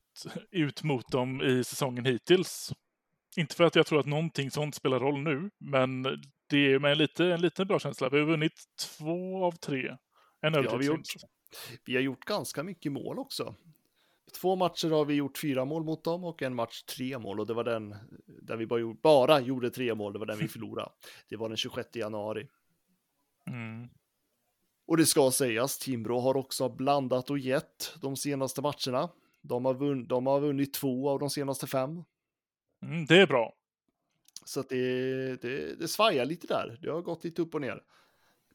[0.51, 2.73] ut mot dem i säsongen hittills.
[3.37, 6.03] Inte för att jag tror att någonting sånt spelar roll nu, men
[6.49, 8.09] det är med en lite, en liten bra känsla.
[8.09, 8.65] Vi har vunnit
[8.99, 9.97] två av tre.
[10.41, 11.27] En Det har vi övertidsvinst.
[11.85, 13.55] Vi har gjort ganska mycket mål också.
[14.33, 17.47] Två matcher har vi gjort fyra mål mot dem och en match tre mål och
[17.47, 17.95] det var den
[18.27, 20.91] där vi bara gjorde, bara gjorde tre mål, det var den vi förlorade.
[21.29, 22.49] Det var den 26 januari.
[23.47, 23.89] Mm.
[24.87, 29.09] Och det ska sägas, Timrå har också blandat och gett de senaste matcherna.
[29.43, 32.05] De har, vunn, de har vunnit två av de senaste fem.
[32.83, 33.55] Mm, det är bra.
[34.45, 36.79] Så att det, det, det svajar lite där.
[36.83, 37.83] Det har gått lite upp och ner.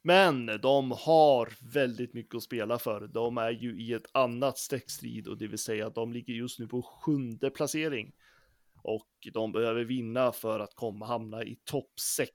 [0.06, 3.08] Men de har väldigt mycket att spela för.
[3.08, 6.60] De är ju i ett annat streckstrid och det vill säga att de ligger just
[6.60, 8.16] nu på sjunde placering.
[8.82, 12.32] Och de behöver vinna för att komma hamna i topp 6,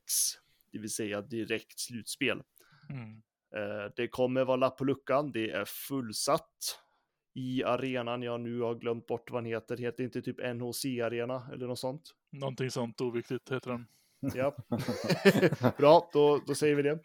[0.72, 2.42] det vill säga direkt slutspel.
[2.88, 3.22] Mm.
[3.56, 6.78] Eh, Det kommer vara lapp på luckan, det är fullsatt
[7.35, 8.22] i arenan.
[8.22, 9.76] Jag nu har glömt bort vad den heter.
[9.76, 12.14] Heter inte typ NHC-arena eller något sånt?
[12.30, 13.87] Någonting sånt oviktigt heter den.
[14.20, 14.54] Ja,
[15.78, 16.98] bra, då, då säger vi det.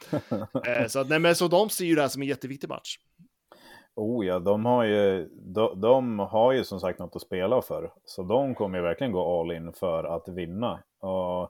[0.67, 2.97] Eh, Så, att, nej, men, så de ser ju det här som en jätteviktig match.
[3.95, 7.91] Oh ja, de har ju, de, de har ju som sagt något att spela för.
[8.05, 10.83] Så de kommer ju verkligen gå all in för att vinna.
[10.99, 11.43] Och,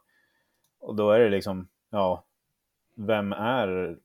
[0.79, 2.25] och då är det liksom, ja,
[2.95, 3.97] vem är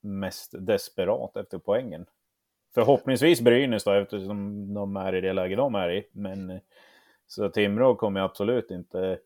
[0.00, 2.06] mest desperat efter poängen?
[2.74, 6.06] Förhoppningsvis Brynäs då, eftersom de är i det läge de är i.
[6.12, 6.60] Men
[7.26, 9.18] så Timrå kommer absolut inte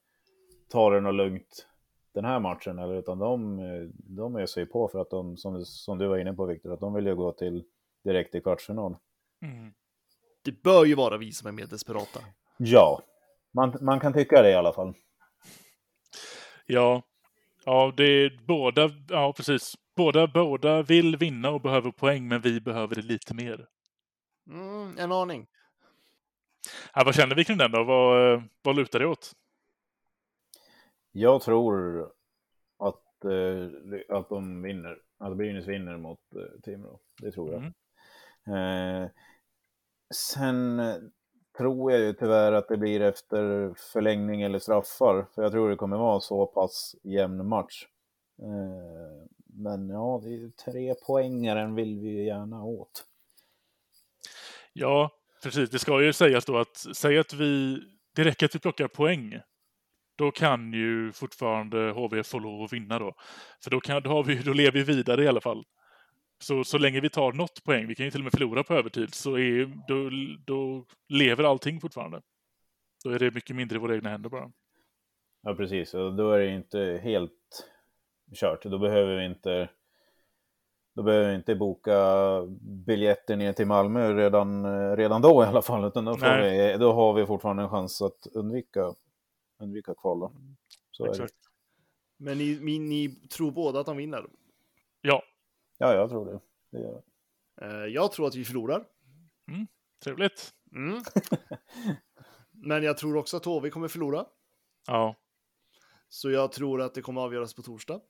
[0.69, 1.67] ta det något lugnt
[2.15, 3.59] den här matchen, eller, utan de,
[3.95, 6.81] de är sig på för att de, som, som du var inne på Viktor, att
[6.81, 7.65] de vill ju gå till
[8.05, 8.97] direkt i kvartsfinal.
[9.43, 9.73] Mm.
[10.43, 12.21] Det bör ju vara vi som är mer desperata.
[12.57, 13.03] Ja,
[13.53, 14.95] man, man kan tycka det i alla fall.
[16.67, 17.03] Ja,
[17.65, 19.75] ja, det är båda, ja precis.
[19.97, 23.67] Båda, båda vill vinna och behöver poäng, men vi behöver det lite mer.
[24.51, 25.47] Mm, en aning.
[26.95, 27.85] Ja, vad känner vi kring den då?
[27.85, 29.33] Vad, vad lutar det åt?
[31.17, 32.03] Jag tror
[32.79, 37.01] att, eh, att de vinner, att Brynäs vinner mot eh, Timrå.
[37.23, 37.65] Det tror jag.
[38.57, 39.09] Eh,
[40.15, 40.83] sen
[41.59, 45.27] tror jag ju tyvärr att det blir efter förlängning eller straffar.
[45.35, 47.87] För jag tror det kommer vara så pass jämn match.
[48.43, 53.07] Eh, men ja, det är ju tre poängaren vill vi ju gärna åt.
[54.73, 55.11] Ja,
[55.43, 55.71] precis.
[55.71, 57.83] Det ska ju sägas då att säg att vi,
[58.15, 59.41] det räcker att vi plockar poäng.
[60.17, 63.15] Då kan ju fortfarande HV få lov att vinna då.
[63.65, 65.65] För då, kan, då, har vi, då lever vi vidare i alla fall.
[66.39, 68.75] Så, så länge vi tar något poäng, vi kan ju till och med förlora på
[68.75, 70.11] övertid, så är, då,
[70.47, 72.21] då lever allting fortfarande.
[73.05, 74.51] Då är det mycket mindre i våra egna händer bara.
[75.43, 75.95] Ja, precis.
[75.95, 77.33] Och då är det inte helt
[78.35, 78.63] kört.
[78.63, 79.69] Då behöver vi inte
[80.95, 81.97] då behöver vi inte boka
[82.87, 85.85] biljetter ner till Malmö redan, redan då i alla fall.
[85.85, 88.95] Utan då, får vi, då har vi fortfarande en chans att undvika,
[89.65, 90.33] undvika kvala.
[90.91, 91.21] Så Exakt.
[91.21, 91.33] är det.
[92.17, 94.27] Men ni, ni, ni tror båda att de vinner?
[95.01, 95.23] Ja.
[95.79, 96.41] Ja, jag tror det.
[96.71, 97.03] det gör
[97.61, 97.71] jag.
[97.71, 98.85] Eh, Jag tror att vi förlorar.
[99.49, 99.67] Mm,
[100.05, 100.55] trevligt.
[100.73, 101.03] Mm.
[102.51, 104.27] Men jag tror också att HV kommer förlora.
[104.87, 105.17] Ja.
[106.09, 108.01] Så jag tror att det kommer avgöras på torsdag.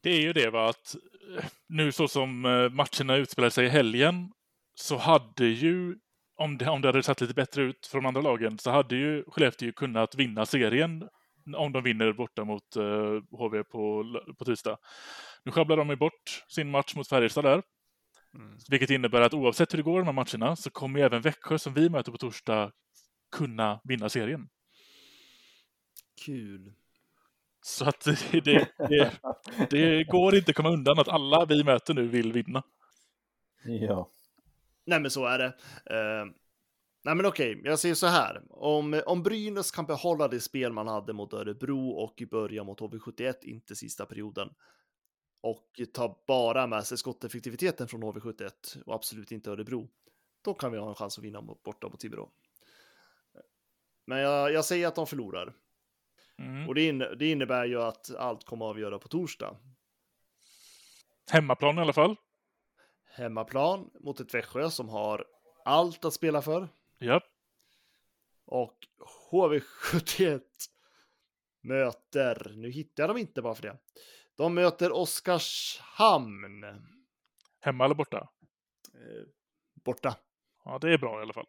[0.00, 0.94] Det är ju det va, att
[1.38, 4.32] eh, nu så som eh, matcherna utspelar sig i helgen
[4.74, 5.98] så hade ju,
[6.36, 8.96] om det, om det hade sett lite bättre ut för de andra lagen, så hade
[8.96, 11.08] ju Skellefteå kunnat vinna serien
[11.56, 14.04] om de vinner borta mot uh, HV på,
[14.38, 14.78] på tisdag.
[15.44, 17.62] Nu sjabblar de ju bort sin match mot Färjestad där.
[18.34, 18.58] Mm.
[18.70, 21.58] Vilket innebär att oavsett hur det går i de här matcherna så kommer även Växjö
[21.58, 22.72] som vi möter på torsdag
[23.36, 24.48] kunna vinna serien.
[26.24, 26.72] Kul.
[27.62, 29.12] Så att det, det, det,
[29.70, 32.62] det går inte att komma undan att alla vi möter nu vill vinna.
[33.64, 34.10] Ja.
[34.86, 35.46] Nej, men så är det.
[35.90, 36.24] Eh,
[37.04, 38.42] nej, men okej, jag säger så här.
[38.50, 42.80] Om, om Brynäs kan behålla det spel man hade mot Örebro och i början mot
[42.80, 44.50] HV71, inte sista perioden,
[45.42, 49.88] och ta bara med sig skotteffektiviteten från HV71 och absolut inte Örebro,
[50.44, 52.30] då kan vi ha en chans att vinna mot, borta mot Timrå.
[54.06, 55.54] Men jag, jag säger att de förlorar.
[56.38, 56.68] Mm.
[56.68, 59.56] Och det, in, det innebär ju att allt kommer att avgöra på torsdag.
[61.30, 62.16] Hemmaplan i alla fall.
[63.16, 65.24] Hemmaplan mot ett Växjö som har
[65.64, 66.68] allt att spela för.
[66.98, 67.20] Ja.
[68.44, 68.78] Och
[69.30, 70.40] HV71
[71.60, 73.78] möter, nu hittar jag dem inte bara för det.
[74.36, 76.64] De möter Oskarshamn.
[77.60, 78.28] Hemma eller borta?
[78.94, 79.26] Eh,
[79.84, 80.16] borta.
[80.64, 81.46] Ja, det är bra i alla fall.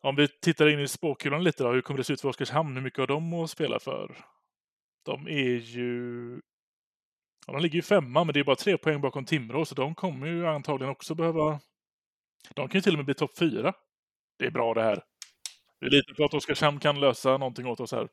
[0.00, 2.76] Om vi tittar in i spåkulan lite då, hur kommer det se ut för Oskarshamn?
[2.76, 4.24] Hur mycket har de att spela för?
[5.02, 6.40] De är ju...
[7.50, 9.94] Ja, de ligger ju femma, men det är bara tre poäng bakom Timrå, så de
[9.94, 11.60] kommer ju antagligen också behöva...
[12.54, 13.72] De kan ju till och med bli topp fyra.
[14.38, 15.04] Det är bra det här.
[15.80, 18.08] Vi litar på att Oskarshamn kan lösa någonting åt oss här.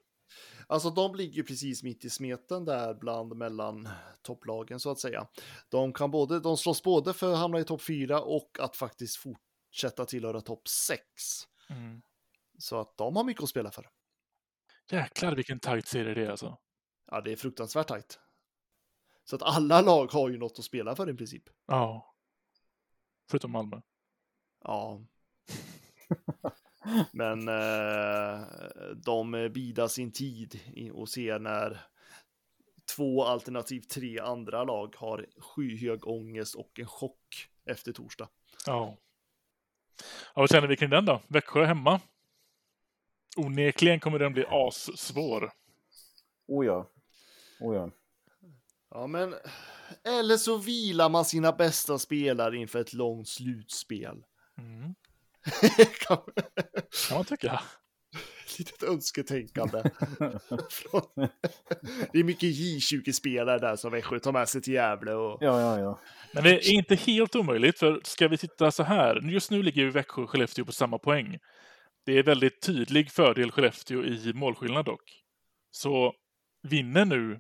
[0.68, 3.90] Alltså de ligger precis mitt i smeten där bland mellan
[4.22, 5.28] topplagen så att säga.
[5.70, 9.18] De kan både, de slåss både för att hamna i topp fyra och att faktiskt
[9.18, 11.04] fortsätta tillhöra topp sex.
[11.70, 12.02] Mm.
[12.58, 13.90] Så att de har mycket att spela för.
[14.92, 16.58] Jäklar vilken tajt serie det är alltså.
[17.12, 18.20] Ja, det är fruktansvärt tajt.
[19.30, 21.44] Så att alla lag har ju något att spela för i princip.
[21.66, 22.16] Ja.
[23.30, 23.82] Förutom Malmö.
[24.64, 25.02] Ja.
[27.12, 28.48] Men eh,
[28.96, 30.60] de bidar sin tid
[30.94, 31.82] och ser när
[32.96, 38.30] två alternativ tre andra lag har skyhög ångest och en chock efter torsdag.
[38.66, 38.74] Ja.
[38.74, 38.98] ja.
[40.36, 41.22] Vad känner vi kring den då?
[41.28, 42.02] Växjö hemma?
[43.38, 45.52] Onekligen kommer den bli assvår.
[46.48, 46.90] Oh ja.
[47.60, 47.90] Oh ja.
[48.90, 49.36] Ja, men
[50.04, 54.24] eller så vilar man sina bästa spelare inför ett långt slutspel.
[54.58, 54.96] Mm.
[56.08, 56.18] kan,
[57.12, 57.62] man tycka.
[58.58, 59.82] Litet önsketänkande.
[62.12, 65.14] det är mycket J20-spelare där som Växjö tar med sig till Gävle.
[65.14, 65.38] Och...
[65.42, 66.00] Ja, ja, ja.
[66.34, 69.32] Men det är inte helt omöjligt, för ska vi titta så här.
[69.32, 71.38] Just nu ligger ju Växjö och Skellefteå på samma poäng.
[72.06, 75.24] Det är väldigt tydlig fördel Skellefteå i målskillnad dock.
[75.72, 76.14] Så
[76.64, 77.40] vinner nu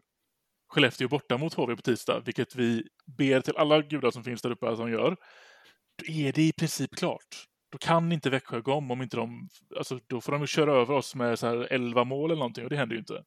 [0.67, 2.83] Skellefteå borta mot HV på tisdag, vilket vi
[3.17, 5.17] ber till alla gudar som finns där uppe som gör,
[5.97, 7.47] då är det i princip klart.
[7.71, 9.49] Då kan inte Växjö gå om, om inte de...
[9.77, 12.69] Alltså, då får de köra över oss med så här 11 mål eller någonting och
[12.69, 13.23] det händer ju inte.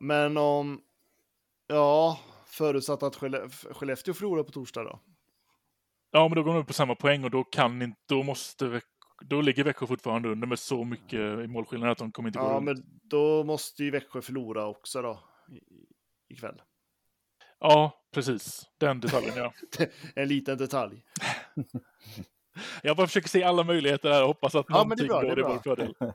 [0.00, 0.80] Men om...
[1.66, 3.16] Ja, förutsatt att
[3.72, 5.00] Skellefteå förlorar på torsdag då?
[6.10, 8.00] Ja, men då går de upp på samma poäng och då kan inte...
[8.08, 8.80] Då måste
[9.20, 12.44] Då ligger Växjö fortfarande under med så mycket i målskillnad att de kommer inte gå
[12.44, 12.64] Ja, runt.
[12.64, 15.20] men då måste ju Växjö förlora också då
[16.28, 16.62] ikväll.
[17.60, 18.70] Ja, precis.
[18.78, 19.52] Den detaljen, ja.
[20.14, 21.02] en liten detalj.
[22.82, 25.42] Jag bara försöker se alla möjligheter här och hoppas att ja, någonting bra, går i
[25.42, 25.94] vår fördel.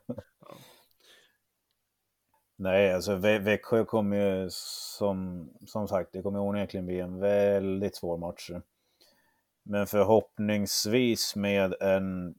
[2.56, 7.96] Nej, alltså Vä Växjö kommer ju som, som sagt, det kommer onekligen bli en väldigt
[7.96, 8.50] svår match.
[9.64, 12.36] Men förhoppningsvis med en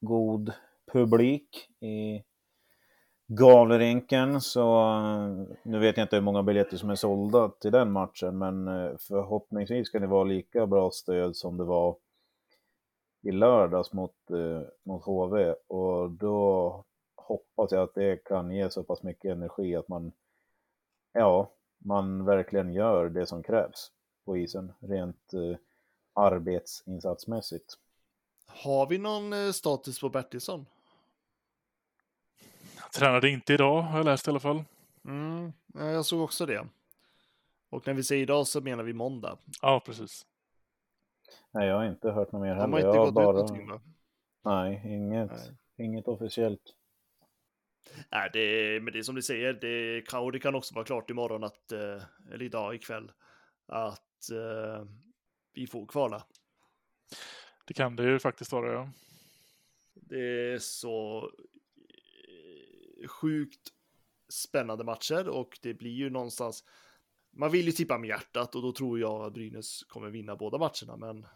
[0.00, 0.52] god
[0.92, 2.22] publik i
[3.32, 4.92] Gavlerinken, så
[5.62, 8.96] nu vet jag inte hur många biljetter som är sålda till den matchen men eh,
[8.98, 11.96] förhoppningsvis kan det vara lika bra stöd som det var
[13.22, 16.84] i lördags mot, eh, mot HV och då
[17.16, 20.12] hoppas jag att det kan ge så pass mycket energi att man
[21.12, 23.92] ja, man verkligen gör det som krävs
[24.24, 25.56] på isen rent eh,
[26.12, 27.74] arbetsinsatsmässigt.
[28.46, 30.66] Har vi någon eh, status på Bertilsson?
[32.94, 34.64] Tränade inte idag, har jag läst i alla fall.
[35.04, 36.66] Mm, jag såg också det.
[37.70, 39.38] Och när vi säger idag så menar vi måndag.
[39.62, 40.26] Ja, precis.
[41.50, 42.62] Nej, jag har inte hört något mer heller.
[42.62, 43.28] De har inte jag gått bara...
[43.28, 43.80] ut någonting va?
[44.44, 45.86] Nej, inget, Nej.
[45.86, 46.74] inget officiellt.
[48.10, 50.84] Nej, det, men det är som du säger, det kan, och det kan också vara
[50.84, 53.12] klart imorgon att, eh, eller idag ikväll,
[53.66, 54.86] att uh,
[55.52, 56.24] vi får kvala.
[57.66, 58.90] Det kan det ju faktiskt vara, ja.
[59.94, 61.30] Det är så
[63.08, 63.72] sjukt
[64.28, 66.64] spännande matcher och det blir ju någonstans.
[67.32, 70.58] Man vill ju tippa med hjärtat och då tror jag att Brynäs kommer vinna båda
[70.58, 71.26] matcherna, men.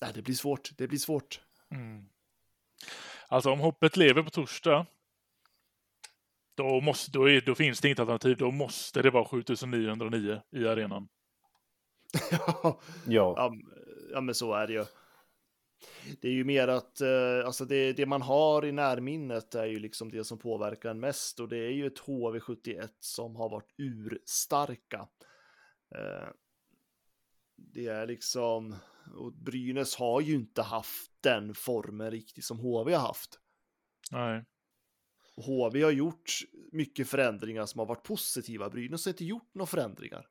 [0.00, 0.70] Nej, det blir svårt.
[0.76, 1.40] Det blir svårt.
[1.70, 2.08] Mm.
[3.28, 4.86] Alltså om hoppet lever på torsdag.
[6.54, 8.36] Då, måste, då, är, då finns det inget alternativ.
[8.36, 11.08] Då måste det vara 7909 i arenan.
[12.30, 12.80] ja.
[13.06, 13.54] ja.
[14.12, 14.84] Ja, men så är det ju
[16.20, 19.78] det är ju mer att eh, alltså det, det man har i närminnet är ju
[19.78, 23.74] liksom det som påverkar en mest och det är ju ett HV71 som har varit
[23.76, 25.08] urstarka.
[25.94, 26.28] Eh,
[27.56, 28.76] det är liksom,
[29.14, 33.38] och Brynäs har ju inte haft den formen riktigt som HV har haft.
[34.10, 34.44] Nej.
[35.36, 36.32] HV har gjort
[36.72, 38.70] mycket förändringar som har varit positiva.
[38.70, 40.26] Brynäs har inte gjort några förändringar.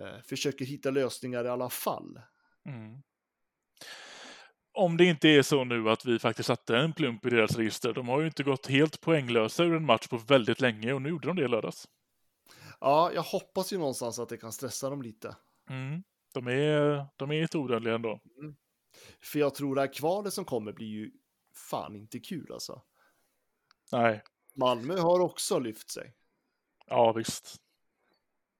[0.00, 2.20] Eh, försöker hitta lösningar i alla fall.
[2.66, 3.02] Mm
[4.72, 7.92] om det inte är så nu att vi faktiskt satte en plump i deras register.
[7.92, 11.08] De har ju inte gått helt poänglösa ur en match på väldigt länge och nu
[11.08, 11.88] gjorde de det i lördags.
[12.80, 15.36] Ja, jag hoppas ju någonstans att det kan stressa dem lite.
[15.70, 16.02] Mm.
[16.34, 18.20] De är, de är inte odödliga ändå.
[18.38, 18.56] Mm.
[19.20, 21.10] För jag tror det här kvalet som kommer blir ju
[21.54, 22.82] fan inte kul alltså.
[23.92, 24.22] Nej.
[24.54, 26.14] Malmö har också lyft sig.
[26.86, 27.56] Ja, visst.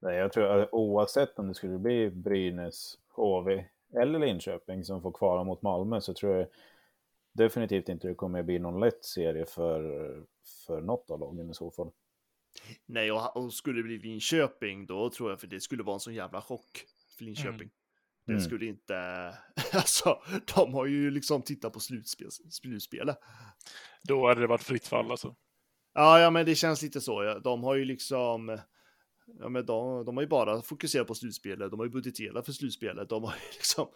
[0.01, 3.65] Nej, jag tror oavsett om det skulle bli Brynäs, HV
[4.01, 6.47] eller Linköping som får kvala mot Malmö så tror jag
[7.33, 9.83] definitivt inte det kommer bli någon lätt serie för,
[10.67, 11.91] för något av lagen i så fall.
[12.87, 16.01] Nej, och, och skulle det bli Linköping då tror jag för det skulle vara en
[16.01, 16.85] sån jävla chock
[17.19, 17.55] för Linköping.
[17.55, 17.71] Mm.
[18.27, 18.45] Det mm.
[18.45, 18.95] skulle inte,
[19.73, 20.23] alltså
[20.55, 23.19] de har ju liksom tittat på slutspel, slutspelet.
[24.03, 25.35] Då hade det varit fritt fall alltså.
[25.95, 27.25] Ja, ja, men det känns lite så.
[27.25, 27.39] Ja.
[27.39, 28.59] De har ju liksom,
[29.27, 31.71] ja, men de, de har ju bara fokuserat på slutspelet.
[31.71, 33.09] De har ju budgeterat för slutspelet.
[33.09, 33.89] De har ju liksom,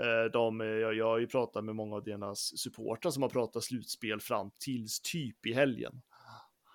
[0.00, 3.64] eh, de, jag, jag har ju pratat med många av deras supportrar som har pratat
[3.64, 6.02] slutspel fram tills typ i helgen.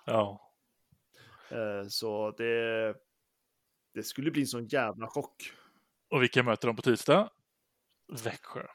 [0.06, 0.52] Ja.
[1.50, 2.94] Eh, så det,
[3.94, 5.52] det skulle bli en sån jävla chock.
[6.08, 7.30] Och vilka möter de på tisdag?
[8.24, 8.66] Växjö.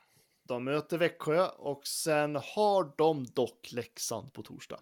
[0.44, 4.80] De möter Växjö och sen har de dock Leksand på torsdag.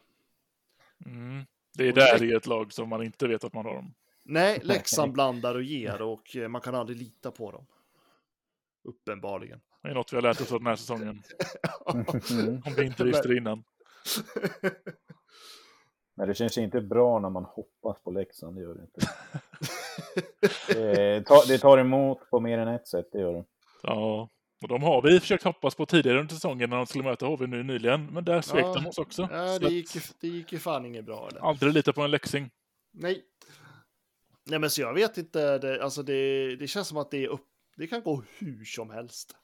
[1.05, 1.45] Mm.
[1.77, 3.93] Det är där i ett lag som man inte vet att man har dem.
[4.25, 7.65] Nej, Leksand blandar och ger och eh, man kan aldrig lita på dem.
[8.83, 9.61] Uppenbarligen.
[9.83, 11.21] Det är något vi har lärt oss av den här säsongen.
[12.65, 13.63] Om vi inte visste det innan.
[16.17, 19.01] Men det känns inte bra när man hoppas på Leksand, det gör det inte.
[20.67, 23.45] det, tar, det tar emot på mer än ett sätt, det gör det.
[23.83, 24.29] Ja,
[24.61, 27.47] och de har vi försökt hoppas på tidigare under säsongen när de skulle möta HV
[27.47, 28.05] nu nyligen.
[28.05, 28.73] Men där svek Ja.
[28.73, 29.29] de oss också.
[29.31, 29.87] Ja, det gick,
[30.21, 31.27] det gick ju fan inget bra.
[31.31, 31.41] Eller?
[31.41, 32.49] Aldrig lita på en läxing.
[32.93, 33.23] Nej.
[34.45, 35.57] Nej, men så jag vet inte.
[35.57, 37.47] Det, alltså det, det känns som att det är upp.
[37.77, 39.35] Det kan gå hur som helst.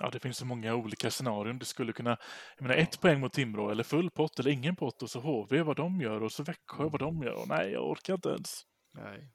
[0.00, 1.58] Ja, det finns så många olika scenarion.
[1.58, 2.18] Det skulle kunna,
[2.56, 5.62] jag menar ett poäng mot Timrå eller full pott eller ingen pott och så HV
[5.62, 7.32] vad de gör och så Växjö vad de gör.
[7.32, 8.62] Och nej, jag orkar inte ens.
[8.92, 9.30] Nej.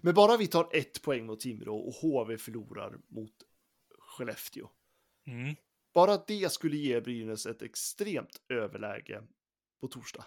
[0.00, 3.34] Men bara vi tar ett poäng mot Timrå och HV förlorar mot
[3.98, 4.68] Skellefteå.
[5.26, 5.56] Mm.
[5.94, 9.22] Bara det skulle ge Brynäs ett extremt överläge
[9.80, 10.24] på torsdag.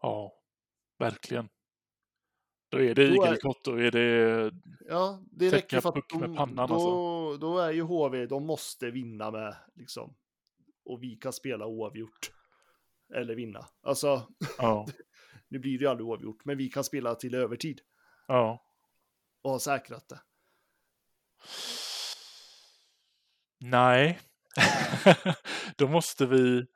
[0.00, 0.42] Ja,
[0.98, 1.48] verkligen.
[2.74, 4.50] Då är det igelkott, då är det...
[4.88, 7.36] Ja, det räcker för att då, pannan, då, alltså.
[7.36, 10.14] då är ju HV, de måste vinna med liksom.
[10.84, 12.32] Och vi kan spela oavgjort.
[13.14, 13.66] Eller vinna.
[13.82, 14.22] Alltså,
[14.58, 14.86] Ja,
[15.48, 17.80] nu blir det ju aldrig oavgjort, men vi kan spela till övertid
[18.28, 18.64] ja.
[19.42, 20.20] och ha säkrat det.
[23.60, 24.20] Nej.
[25.76, 26.66] då måste vi...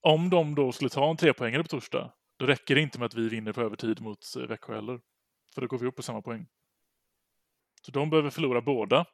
[0.00, 3.14] Om de då skulle ta en trepoängare på torsdag, då räcker det inte med att
[3.14, 5.00] vi vinner på övertid mot Växjö heller.
[5.58, 6.46] För då går vi upp på samma poäng.
[7.82, 9.06] Så de behöver förlora båda.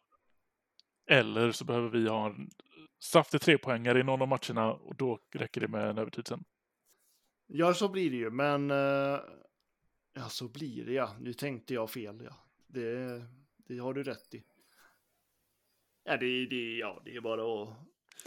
[1.06, 2.50] Eller så behöver vi ha en
[2.98, 6.44] saftig trepoängare i någon av matcherna och då räcker det med en övertid sen.
[7.46, 9.20] Ja, så blir det ju, men eh,
[10.12, 11.16] ja, så blir det ja.
[11.20, 12.36] Nu tänkte jag fel, ja.
[12.66, 13.22] Det,
[13.56, 14.44] det har du rätt i.
[16.04, 17.68] Ja, det, det, ja, det är bara att...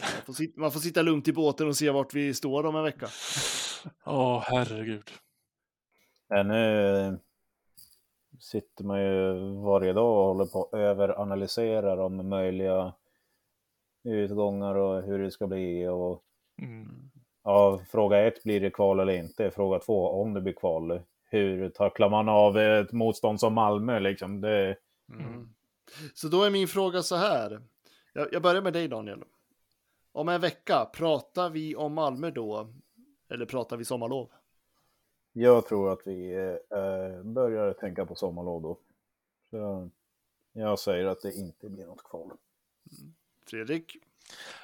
[0.00, 2.76] Man får, sitta, man får sitta lugnt i båten och se vart vi står om
[2.76, 3.08] en vecka.
[4.04, 5.10] Åh, herregud.
[6.28, 7.18] Ja, nu
[8.38, 9.32] sitter man ju
[9.64, 12.94] varje dag och håller på och överanalyserar de möjliga
[14.04, 15.88] utgångar och hur det ska bli.
[15.88, 16.24] Och,
[16.62, 17.10] Mm.
[17.44, 19.50] ja, fråga ett, blir det kval eller inte?
[19.50, 23.98] Fråga två, om det blir kval, hur tacklar man av ett motstånd som Malmö?
[23.98, 24.40] Liksom?
[24.40, 24.76] Det,
[25.12, 25.48] Mm.
[26.14, 27.60] Så då är min fråga så här.
[28.12, 29.24] Jag, jag börjar med dig Daniel.
[30.12, 32.68] Om en vecka, pratar vi om Malmö då?
[33.30, 34.28] Eller pratar vi sommarlov?
[35.32, 36.34] Jag tror att vi
[36.70, 38.78] eh, börjar tänka på sommarlov då.
[39.50, 39.90] Så
[40.52, 42.32] jag säger att det inte blir något kval.
[43.50, 43.96] Fredrik?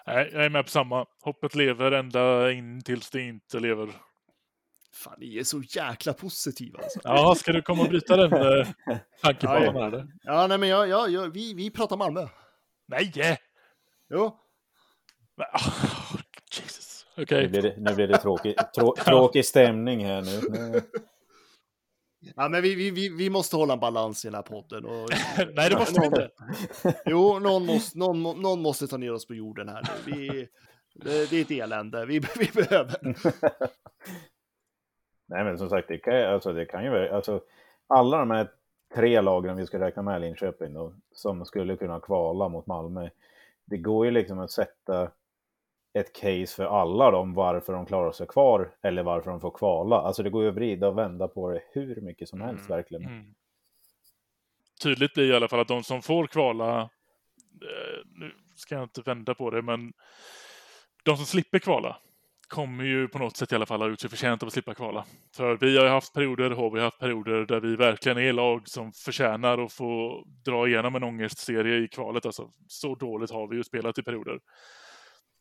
[0.06, 1.06] Nej, jag är med på samma.
[1.20, 3.94] Hoppet lever ända in tills det inte lever.
[4.92, 7.00] Fan, ni är så jäkla positiva alltså.
[7.04, 8.68] Ja, ska du komma och bryta den eh,
[9.22, 9.86] tankebanan här?
[9.86, 10.08] eller?
[10.22, 12.28] Ja, nej men jag, jag, jag, vi, vi pratar Malmö.
[12.86, 13.38] Nej!
[14.10, 14.38] Jo.
[15.36, 15.46] Men,
[17.16, 17.42] Okej.
[17.42, 20.80] Nu blir det, nu blir det tråkig, trå, tråkig stämning här nu.
[22.36, 24.84] Ja, men vi, vi, vi, måste hålla en balans i den här podden.
[24.84, 25.08] Och,
[25.54, 26.30] Nej, det måste vi inte.
[27.06, 30.12] jo, någon måste, någon, någon måste ta ner oss på jorden här nu.
[30.12, 30.48] Vi,
[30.94, 32.06] det, det är ett elände.
[32.06, 32.96] Vi, vi behöver.
[35.26, 37.40] Nej men som sagt, det kan, alltså, det kan ju vara, alltså,
[37.86, 38.48] alla de här
[38.94, 43.08] tre lagen vi ska räkna med Linköping då, som skulle kunna kvala mot Malmö.
[43.64, 45.10] Det går ju liksom att sätta
[45.98, 49.96] ett case för alla dem varför de klarar sig kvar eller varför de får kvala.
[49.96, 53.04] Alltså det går ju att vrida och vända på det hur mycket som helst verkligen.
[53.04, 53.34] Mm.
[54.82, 59.00] Tydligt blir i alla fall att de som får kvala, eh, nu ska jag inte
[59.00, 59.92] vända på det, men
[61.04, 61.96] de som slipper kvala
[62.48, 64.74] kommer ju på något sätt i alla fall ha gjort sig förtjänt av att slippa
[64.74, 65.04] kvala.
[65.36, 68.68] För vi har ju haft perioder, har vi haft perioder där vi verkligen är lag
[68.68, 72.26] som förtjänar att få dra igenom en ångestserie i kvalet.
[72.26, 74.38] Alltså, så dåligt har vi ju spelat i perioder.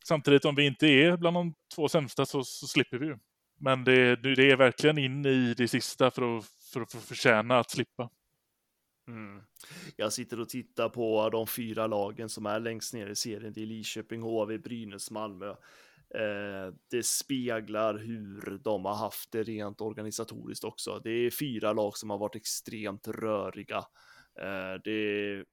[0.03, 3.17] Samtidigt, om vi inte är bland de två sämsta så, så slipper vi ju.
[3.59, 7.71] Men det, det är verkligen in i det sista för att, för att förtjäna att
[7.71, 8.09] slippa.
[9.07, 9.41] Mm.
[9.95, 13.53] Jag sitter och tittar på de fyra lagen som är längst ner i serien.
[13.53, 15.49] Det är Lidköping, HV, Brynäs, Malmö.
[16.15, 21.01] Eh, det speglar hur de har haft det rent organisatoriskt också.
[21.03, 23.77] Det är fyra lag som har varit extremt röriga.
[24.39, 25.45] Eh, det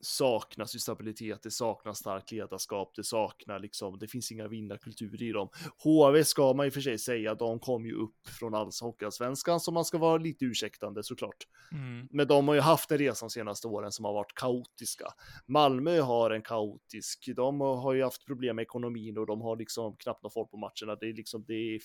[0.00, 5.32] saknas ju stabilitet, det saknas starkt ledarskap, det saknar liksom, det finns inga vinnarkulturer i
[5.32, 5.48] dem.
[5.84, 9.60] HV ska man i och för sig säga, de kom ju upp från alls hockeyallsvenskan,
[9.60, 11.46] så man ska vara lite ursäktande såklart.
[11.72, 12.08] Mm.
[12.10, 15.06] Men de har ju haft en resa de senaste åren som har varit kaotiska.
[15.46, 19.96] Malmö har en kaotisk, de har ju haft problem med ekonomin och de har liksom
[19.96, 20.96] knappt någon folk på matcherna.
[21.00, 21.80] Det är liksom, det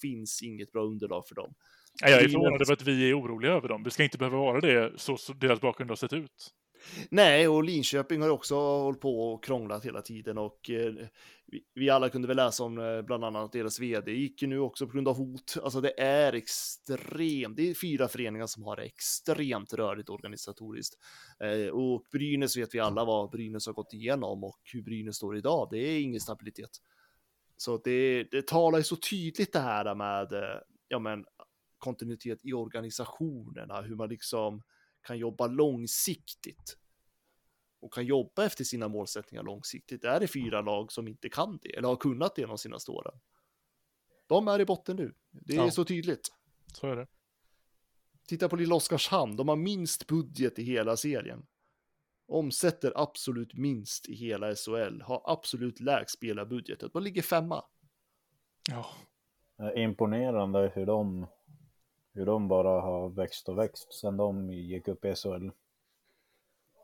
[0.00, 1.54] finns inget bra underlag för dem.
[2.00, 3.82] Jag är förvånad över att vi är oroliga över dem.
[3.82, 6.54] Det ska inte behöva vara det, så, så deras bakgrund har sett ut.
[7.10, 10.94] Nej, och Linköping har också hållit på och krånglat hela tiden och eh,
[11.46, 14.58] vi, vi, alla kunde väl läsa om eh, bland annat deras vd gick ju nu
[14.58, 15.56] också på grund av hot.
[15.62, 17.56] Alltså det är extremt.
[17.56, 20.98] Det är fyra föreningar som har det extremt rörigt organisatoriskt
[21.44, 25.36] eh, och Brynäs vet vi alla vad Brynäs har gått igenom och hur Brynäs står
[25.36, 25.68] idag.
[25.70, 26.70] Det är ingen stabilitet.
[27.56, 31.24] Så det, det talar ju så tydligt det här med eh, ja, men
[31.78, 34.62] kontinuitet i organisationerna, hur man liksom
[35.02, 36.76] kan jobba långsiktigt
[37.80, 40.02] och kan jobba efter sina målsättningar långsiktigt.
[40.02, 42.90] Det är det fyra lag som inte kan det eller har kunnat det de senaste
[42.90, 43.20] åren.
[44.26, 45.14] De är i botten nu.
[45.30, 45.70] Det är ja.
[45.70, 46.28] så tydligt.
[46.72, 47.06] Så är det.
[48.28, 49.36] Titta på lilla Oskarshamn.
[49.36, 51.46] De har minst budget i hela serien.
[52.26, 55.00] Omsätter absolut minst i hela SHL.
[55.00, 56.92] Har absolut lägst spelarbudgetet.
[56.92, 57.64] De ligger femma.
[58.68, 58.86] Ja.
[59.74, 61.26] Imponerande hur de
[62.14, 65.50] hur de bara har växt och växt sedan de gick upp i SHL.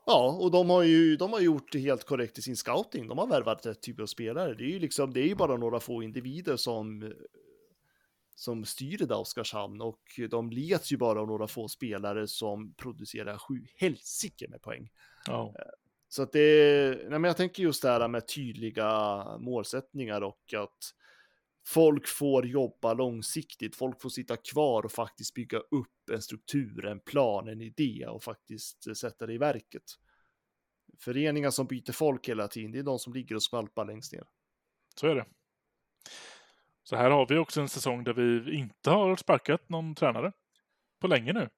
[0.05, 3.07] Ja, och de har ju de har gjort det helt korrekt i sin scouting.
[3.07, 4.53] De har värvat rätt typ av spelare.
[4.53, 7.13] Det är ju liksom, det är ju bara några få individer som
[8.35, 12.73] som styr det där Oskarshamn och de leds ju bara av några få spelare som
[12.73, 14.89] producerar sju helsike med poäng.
[15.29, 15.55] Oh.
[16.09, 20.93] Så att det, nej men jag tänker just det här med tydliga målsättningar och att
[21.73, 26.99] folk får jobba långsiktigt, folk får sitta kvar och faktiskt bygga upp en struktur, en
[26.99, 29.83] plan, en idé och faktiskt eh, sätta det i verket.
[30.99, 34.23] Föreningar som byter folk hela tiden, det är de som ligger och skvalpar längst ner.
[34.95, 35.25] Så är det.
[36.83, 40.31] Så här har vi också en säsong där vi inte har sparkat någon tränare
[40.99, 41.49] på länge nu.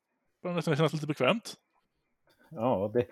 [0.41, 1.55] Det nästan känns lite bekvämt.
[2.51, 3.05] Ja, det,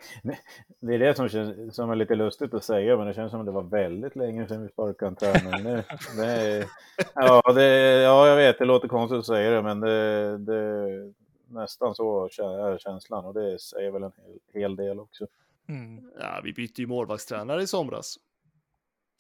[0.80, 3.40] det är det som, känns, som är lite lustigt att säga, men det känns som
[3.40, 5.84] att det var väldigt länge sedan vi sparkade en tränare.
[6.16, 6.68] Det, det,
[7.16, 7.66] ja, det,
[8.02, 11.14] ja, jag vet, det låter konstigt att säga det, men det, det
[11.50, 15.28] nästan så är känslan och det säger väl en hel, hel del också.
[15.70, 16.12] Mm.
[16.20, 18.16] Ja, vi bytte ju målvaktstränare i somras.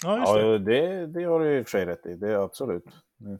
[0.03, 0.39] Ja, just det.
[0.39, 2.85] Ja, det, det har du i och för sig rätt i, det är absolut.
[3.21, 3.39] Mm.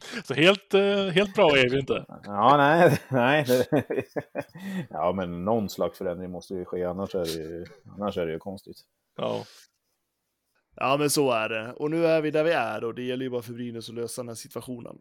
[0.24, 2.04] Så helt, eh, helt bra är vi inte.
[2.24, 3.46] Ja, nej, nej.
[4.90, 8.32] Ja, men någon slags förändring måste ju ske, annars är det ju, annars är det
[8.32, 8.76] ju konstigt.
[9.16, 9.44] Ja.
[10.76, 11.72] Ja, men så är det.
[11.72, 13.94] Och nu är vi där vi är och det gäller ju bara för Brynäs att
[13.94, 14.98] lösa den här situationen.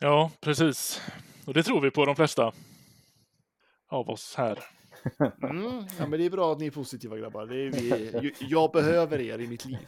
[0.00, 1.02] Ja, precis.
[1.46, 2.52] Och det tror vi på de flesta
[3.88, 4.58] av oss här.
[5.42, 7.46] Mm, ja, men det är bra att ni är positiva grabbar.
[7.46, 9.78] Det är vi, jag behöver er i mitt liv.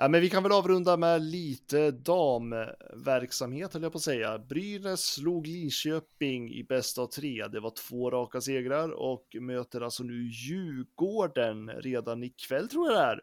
[0.00, 4.38] Ja, men vi kan väl avrunda med lite damverksamhet, höll jag på att säga.
[4.38, 7.46] Brynäs slog Linköping i bästa av tre.
[7.48, 13.04] Det var två raka segrar och möter alltså nu Djurgården redan ikväll, tror jag det
[13.04, 13.20] är.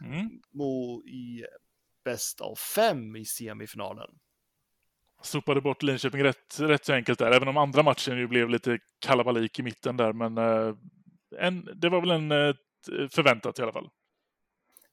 [0.00, 0.26] Mm.
[1.06, 1.44] I
[2.04, 4.10] bäst av fem i semifinalen.
[5.22, 8.78] Sopade bort Linköping rätt, rätt så enkelt där, även om andra matchen ju blev lite
[8.98, 10.76] kalabalik i mitten där, men uh,
[11.38, 12.54] en, det var väl en uh,
[13.10, 13.90] förväntat i alla fall.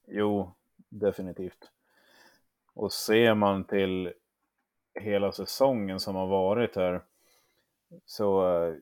[0.08, 0.56] Jo,
[0.88, 1.70] definitivt.
[2.74, 4.12] Och ser man till
[5.00, 7.02] hela säsongen som har varit här
[8.06, 8.74] så eh,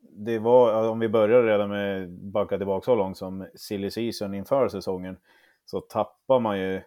[0.00, 4.68] det var, om vi börjar redan med backa tillbaka så långt som silly season inför
[4.68, 5.16] säsongen
[5.64, 6.82] så tappar man ju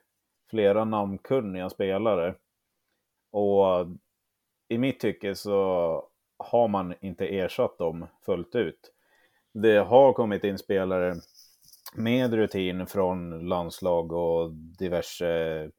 [0.50, 2.36] flera namnkunniga spelare.
[3.32, 3.88] Och
[4.68, 8.94] i mitt tycke så har man inte ersatt dem fullt ut.
[9.52, 11.16] Det har kommit in spelare
[11.94, 15.72] med rutin från landslag och diverse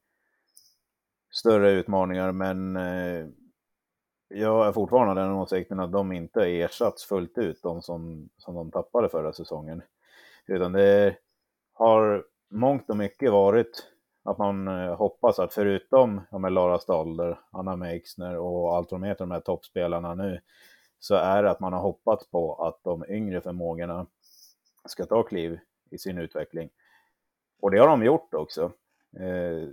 [1.31, 2.31] större utmaningar.
[2.31, 3.27] Men eh,
[4.27, 8.71] jag är fortfarande den åsikten att de inte ersatts fullt ut, de som, som de
[8.71, 9.81] tappade förra säsongen.
[10.47, 11.17] Utan det
[11.73, 13.87] har mångt och mycket varit
[14.23, 19.01] att man eh, hoppas att förutom ja, med Lara Stalder, Anna Meixner och allt vad
[19.01, 20.39] de heter, de här toppspelarna nu,
[20.99, 24.07] så är det att man har hoppats på att de yngre förmågorna
[24.85, 25.59] ska ta kliv
[25.91, 26.69] i sin utveckling.
[27.61, 28.71] Och det har de gjort också.
[29.19, 29.69] Eh,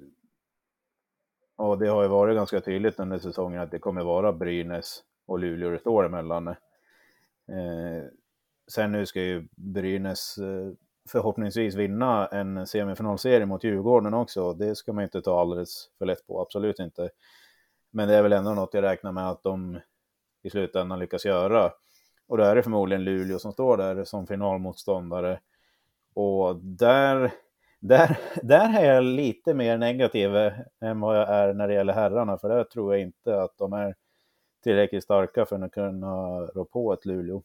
[1.57, 5.39] och det har ju varit ganska tydligt under säsongen att det kommer vara Brynäs och
[5.39, 6.49] Luleå det står emellan.
[6.49, 6.57] Eh,
[8.71, 10.73] sen nu ska ju Brynäs eh,
[11.09, 14.53] förhoppningsvis vinna en semifinalserie mot Djurgården också.
[14.53, 17.11] Det ska man inte ta alldeles för lätt på, absolut inte.
[17.91, 19.81] Men det är väl ändå något jag räknar med att de
[20.43, 21.73] i slutändan lyckas göra.
[22.27, 25.41] Och då är det förmodligen Luleå som står där som finalmotståndare.
[26.19, 27.33] Och där,
[27.81, 31.93] där, där är jag lite mer negativ eh, än vad jag är när det gäller
[31.93, 33.95] herrarna, för där tror jag inte att de är
[34.63, 37.43] tillräckligt starka för att kunna rå på ett Luleå.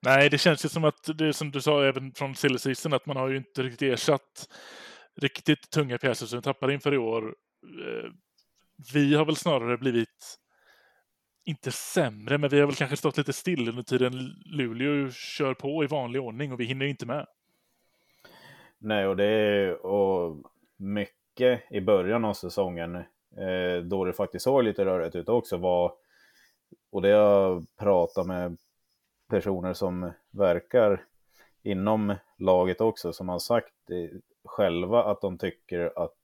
[0.00, 3.16] Nej, det känns ju som att det som du sa även från silly att man
[3.16, 4.48] har ju inte riktigt ersatt
[5.16, 7.34] riktigt tunga pjäser som vi tappade inför i år.
[7.62, 8.10] Eh,
[8.92, 10.38] vi har väl snarare blivit
[11.46, 14.12] inte sämre, men vi har väl kanske stått lite still under tiden
[14.44, 17.26] Luleå kör på i vanlig ordning och vi hinner inte med.
[18.78, 20.36] Nej, och det är och
[20.76, 25.92] mycket i början av säsongen eh, då det faktiskt såg lite rörigt ut också var
[26.90, 28.56] och det jag pratat med
[29.28, 31.04] personer som verkar
[31.62, 33.74] inom laget också som har sagt
[34.44, 36.14] själva att de tycker att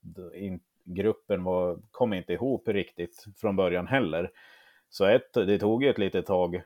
[0.83, 4.31] gruppen var, kom inte ihop riktigt från början heller.
[4.93, 6.61] Så ett, det tog ju ett litet tag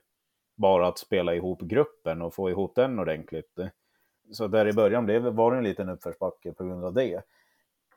[0.55, 3.59] bara att spela ihop gruppen och få ihop den ordentligt.
[4.32, 7.21] Så där i början blev, var det en liten uppförsbacke på grund av det.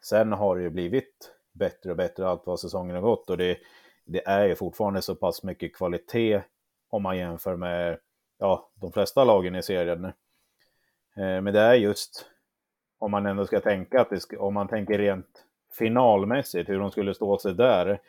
[0.03, 3.59] Sen har det ju blivit bättre och bättre allt vad säsongen har gått och det,
[4.05, 6.43] det är ju fortfarande så pass mycket kvalitet
[6.91, 7.99] om man jämför med
[8.39, 10.05] ja, de flesta lagen i serien.
[10.05, 12.27] Eh, men det är just
[12.99, 16.91] om man ändå ska tänka att det ska, om man tänker rent finalmässigt hur de
[16.91, 18.01] skulle stå sig där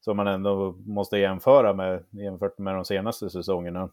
[0.00, 3.90] som man ändå måste jämföra med jämfört med de senaste säsongerna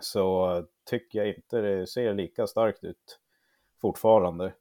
[0.00, 3.18] så tycker jag inte det ser lika starkt ut
[3.80, 4.52] fortfarande.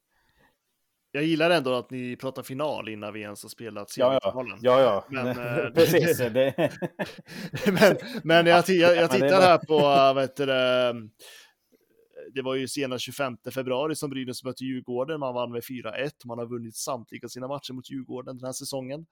[1.13, 4.45] Jag gillar ändå att ni pratar final innan vi ens har spelat ja, ja.
[4.61, 5.05] ja, ja.
[5.09, 6.17] Men, eh, Precis.
[6.33, 6.71] Det...
[7.65, 9.77] men, men jag, jag, jag tittar här på,
[10.13, 10.93] vad heter det,
[12.33, 15.19] det var ju senast 25 februari som Brynäs mötte Djurgården.
[15.19, 16.11] Man vann med 4-1.
[16.25, 19.05] Man har vunnit samtliga sina matcher mot Djurgården den här säsongen.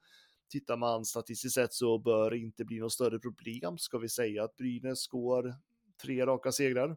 [0.50, 3.78] Tittar man statistiskt sett så bör det inte bli något större problem.
[3.78, 5.54] Ska vi säga att Brynäs går
[6.02, 6.96] tre raka segrar?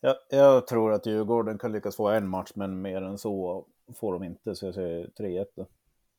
[0.00, 3.66] Ja, jag tror att Djurgården kan lyckas få en match, men mer än så
[3.96, 5.66] får de inte, så jag säger 3-1.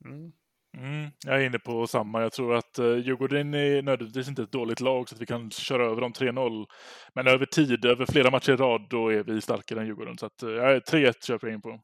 [0.05, 0.31] Mm.
[0.77, 2.21] Mm, jag är inne på samma.
[2.21, 5.51] Jag tror att uh, Djurgården är nödvändigtvis inte ett dåligt lag så att vi kan
[5.51, 6.65] köra över dem 3-0.
[7.13, 10.17] Men över tid, över flera matcher i rad, då är vi starkare än Djurgården.
[10.17, 10.49] Så att, uh,
[10.91, 11.79] 3-1 köper jag in på.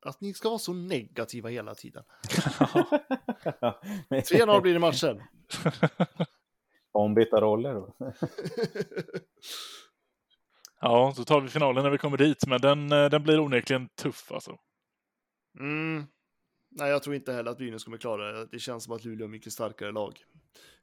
[0.00, 2.04] Att ni ska vara så negativa hela tiden.
[4.10, 5.22] 3-0 blir det matchen.
[6.92, 7.94] Ombytta roller då.
[10.80, 13.88] ja, så tar vi finalen när vi kommer dit, men den, eh, den blir onekligen
[13.88, 14.58] tuff alltså.
[15.58, 16.04] Mm.
[16.70, 18.48] Nej, jag tror inte heller att Brynäs kommer klara det.
[18.50, 20.18] Det känns som att Luleå är mycket starkare lag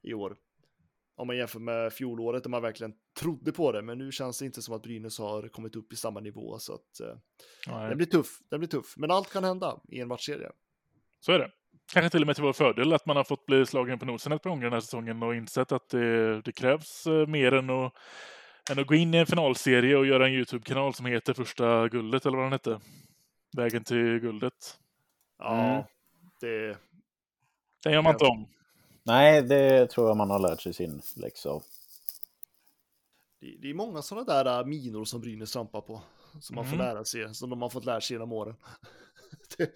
[0.01, 0.35] i år.
[1.15, 4.45] Om man jämför med fjolåret där man verkligen trodde på det, men nu känns det
[4.45, 8.07] inte som att Brynäs har kommit upp i samma nivå så att eh, den blir
[8.07, 8.27] tuff.
[8.49, 10.51] Den blir tuff, men allt kan hända i en matchserie.
[11.19, 11.51] Så är det.
[11.93, 14.31] Kanske till och med till vår fördel att man har fått bli slagen på nosen
[14.31, 17.69] ett par gånger den här säsongen och insett att det, det krävs eh, mer än
[17.69, 17.93] att,
[18.71, 22.25] än att gå in i en finalserie och göra en YouTube-kanal som heter Första guldet
[22.25, 22.79] eller vad den hette.
[23.57, 24.79] Vägen till guldet.
[25.39, 25.83] Ja, mm.
[26.41, 26.77] det...
[27.83, 28.47] Den gör man inte om.
[29.03, 31.63] Nej, det tror jag man har lärt sig sin läxa av.
[33.41, 36.01] Det, det är många sådana där äh, minor som Brynäs trampar på.
[36.41, 36.77] Som man mm.
[36.77, 38.55] får lära sig, som de har fått lära sig genom åren.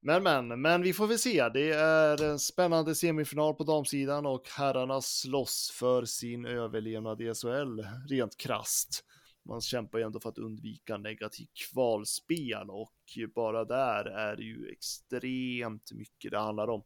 [0.00, 1.48] men, men, men vi får väl se.
[1.48, 7.80] Det är en spännande semifinal på damsidan och herrarna slåss för sin överlevnad i SHL,
[8.08, 9.04] rent krast
[9.48, 14.68] man kämpar ju ändå för att undvika negativ kvalspel och bara där är det ju
[14.68, 16.82] extremt mycket det handlar om.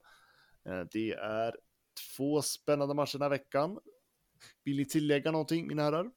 [0.68, 1.54] Eh, det är
[2.16, 3.78] två spännande matcher den här veckan.
[4.64, 6.10] Vill ni tillägga någonting, mina herrar?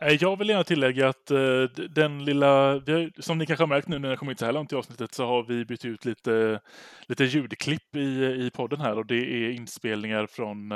[0.00, 1.62] Eh, jag vill gärna tillägga att eh,
[1.94, 2.82] den lilla,
[3.18, 5.26] som ni kanske har märkt nu när jag kommit så här långt i avsnittet så
[5.26, 6.60] har vi bytt ut lite,
[7.08, 10.68] lite ljudklipp i, i podden här och det är inspelningar från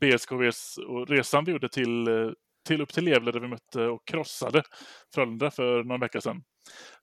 [0.00, 2.08] BSKVs och resan vi gjorde till
[2.64, 4.62] till upp till Gävle där vi mötte och krossade
[5.14, 6.42] Frölunda för någon vecka sedan.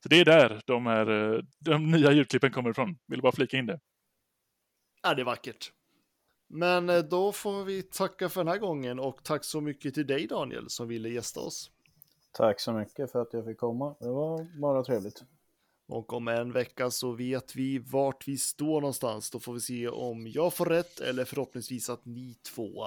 [0.02, 2.96] Så det är där de, här, de nya ljudklippen kommer ifrån.
[3.08, 3.78] Vill bara flika in det.
[5.02, 5.72] Ja, det är vackert.
[6.46, 10.06] Men eh, då får vi tacka för den här gången och tack så mycket till
[10.06, 11.70] dig Daniel som ville gästa oss.
[12.32, 13.96] Tack så mycket för att jag fick komma.
[14.00, 15.24] Det var bara trevligt.
[15.88, 19.30] Och om en vecka så vet vi vart vi står någonstans.
[19.30, 22.84] Då får vi se om jag får rätt eller förhoppningsvis att ni två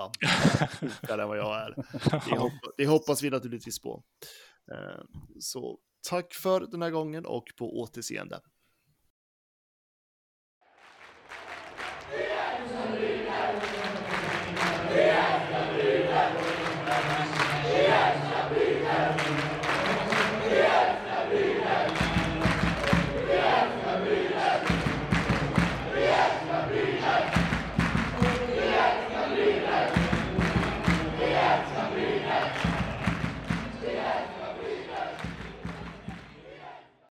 [1.02, 1.76] är än vad jag är.
[2.30, 4.04] Det, hopp det, hoppas vi naturligtvis på.
[4.72, 5.04] Eh,
[5.40, 8.40] så tack för den här gången och på återseende.